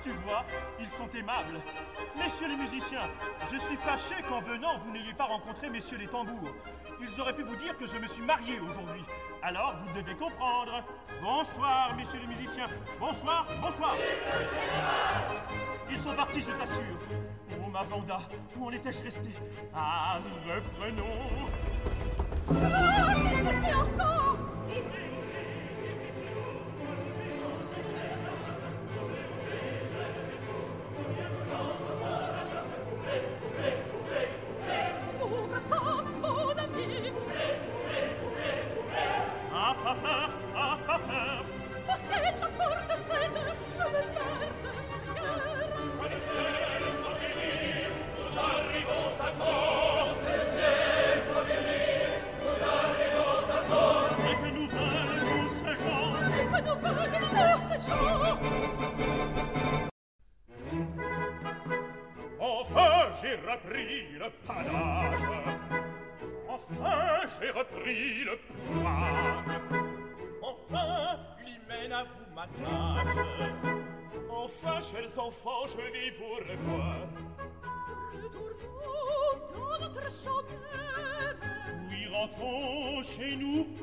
Tu 0.03 0.11
vois, 0.23 0.45
ils 0.79 0.87
sont 0.87 1.09
aimables. 1.09 1.59
Messieurs 2.15 2.47
les 2.47 2.55
musiciens, 2.55 3.09
je 3.51 3.57
suis 3.57 3.75
fâché 3.77 4.21
qu'en 4.29 4.39
venant, 4.41 4.77
vous 4.77 4.91
n'ayez 4.91 5.15
pas 5.15 5.23
rencontré 5.23 5.67
messieurs 5.67 5.97
les 5.97 6.05
tambours. 6.05 6.53
Ils 7.01 7.19
auraient 7.19 7.33
pu 7.33 7.41
vous 7.41 7.55
dire 7.55 7.75
que 7.75 7.87
je 7.87 7.97
me 7.97 8.05
suis 8.05 8.21
marié 8.21 8.59
aujourd'hui. 8.59 9.03
Alors, 9.41 9.73
vous 9.81 9.99
devez 9.99 10.13
comprendre. 10.13 10.83
Bonsoir, 11.19 11.95
messieurs 11.95 12.19
les 12.19 12.27
musiciens. 12.27 12.67
Bonsoir, 12.99 13.47
bonsoir. 13.63 13.95
Ils 15.89 15.99
sont 15.99 16.13
partis, 16.13 16.41
je 16.41 16.51
t'assure. 16.51 16.99
Oh, 17.59 17.67
ma 17.73 17.81
Vanda, 17.81 18.19
où 18.55 18.67
en 18.67 18.71
étais-je 18.71 19.01
resté? 19.01 19.31
Ah, 19.73 20.19
reprenons. 20.45 21.49
Ah, 22.51 23.15
qu'est-ce 23.27 23.41
que 23.41 23.65
c'est 23.65 23.73
encore? 23.73 24.16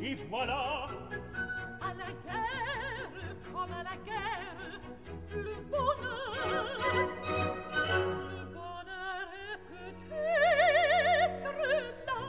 Et 0.03 0.15
voilà. 0.29 0.89
À 1.81 1.93
la 1.95 2.11
guerre, 2.25 3.11
comme 3.53 3.73
à 3.73 3.83
la 3.83 3.97
guerre, 4.05 4.81
le 5.31 5.55
bonheur, 5.71 6.65
le 8.31 8.45
bonheur 8.53 9.27
est 9.51 9.61
peut-être 9.71 10.09
là. 12.07 12.21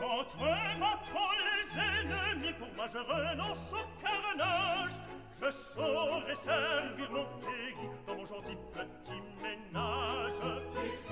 D'entre 0.00 0.44
battons 0.80 1.34
les 1.46 1.68
ennemis, 1.78 2.54
pour 2.58 2.70
moi 2.76 2.86
je 2.92 2.98
renonce 2.98 3.72
au 3.72 3.84
carnage. 4.02 4.94
Je 5.42 5.50
saurai 5.50 6.34
servir 6.34 7.08
mon 7.10 7.24
pays 7.40 7.88
dans 8.06 8.14
mon 8.14 8.26
gentil 8.26 8.58
petit 8.72 9.22
ménage. 9.40 10.40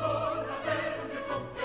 Après 0.00 1.57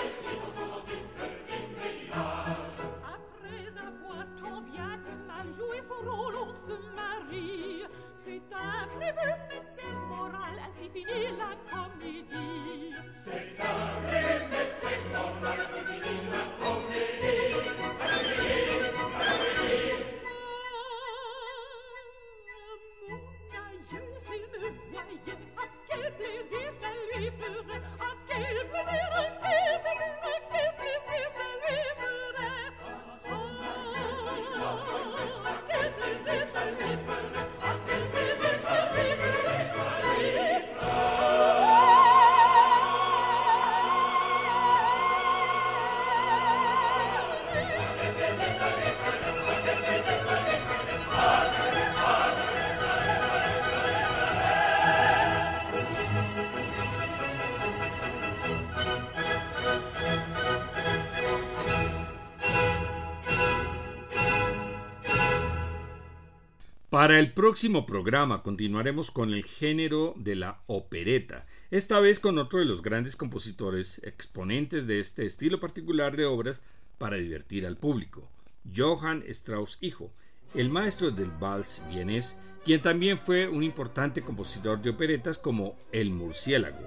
Para 67.04 67.20
el 67.20 67.34
próximo 67.34 67.84
programa 67.84 68.42
continuaremos 68.42 69.10
con 69.10 69.34
el 69.34 69.44
género 69.44 70.14
de 70.16 70.36
la 70.36 70.62
opereta, 70.66 71.44
esta 71.70 72.00
vez 72.00 72.18
con 72.18 72.38
otro 72.38 72.60
de 72.60 72.64
los 72.64 72.80
grandes 72.80 73.14
compositores 73.14 74.00
exponentes 74.04 74.86
de 74.86 75.00
este 75.00 75.26
estilo 75.26 75.60
particular 75.60 76.16
de 76.16 76.24
obras 76.24 76.62
para 76.96 77.16
divertir 77.16 77.66
al 77.66 77.76
público, 77.76 78.30
Johann 78.74 79.22
Strauss 79.26 79.76
hijo, 79.82 80.14
el 80.54 80.70
maestro 80.70 81.10
del 81.10 81.30
vals 81.30 81.82
vienés, 81.90 82.38
quien 82.64 82.80
también 82.80 83.18
fue 83.18 83.48
un 83.48 83.62
importante 83.62 84.22
compositor 84.22 84.80
de 84.80 84.88
operetas 84.88 85.36
como 85.36 85.76
El 85.92 86.08
murciélago. 86.08 86.86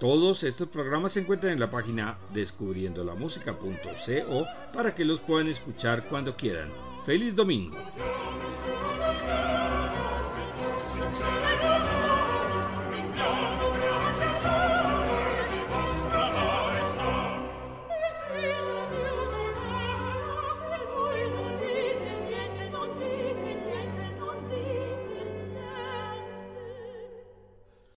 Todos 0.00 0.44
estos 0.44 0.68
programas 0.68 1.12
se 1.12 1.20
encuentran 1.20 1.52
en 1.52 1.60
la 1.60 1.68
página 1.68 2.16
descubriendolamusica.co 2.32 4.46
para 4.72 4.94
que 4.94 5.04
los 5.04 5.20
puedan 5.20 5.48
escuchar 5.48 6.08
cuando 6.08 6.38
quieran. 6.38 6.70
¡Feliz 7.04 7.36
domingo! 7.36 7.76
Sincero 10.82 11.75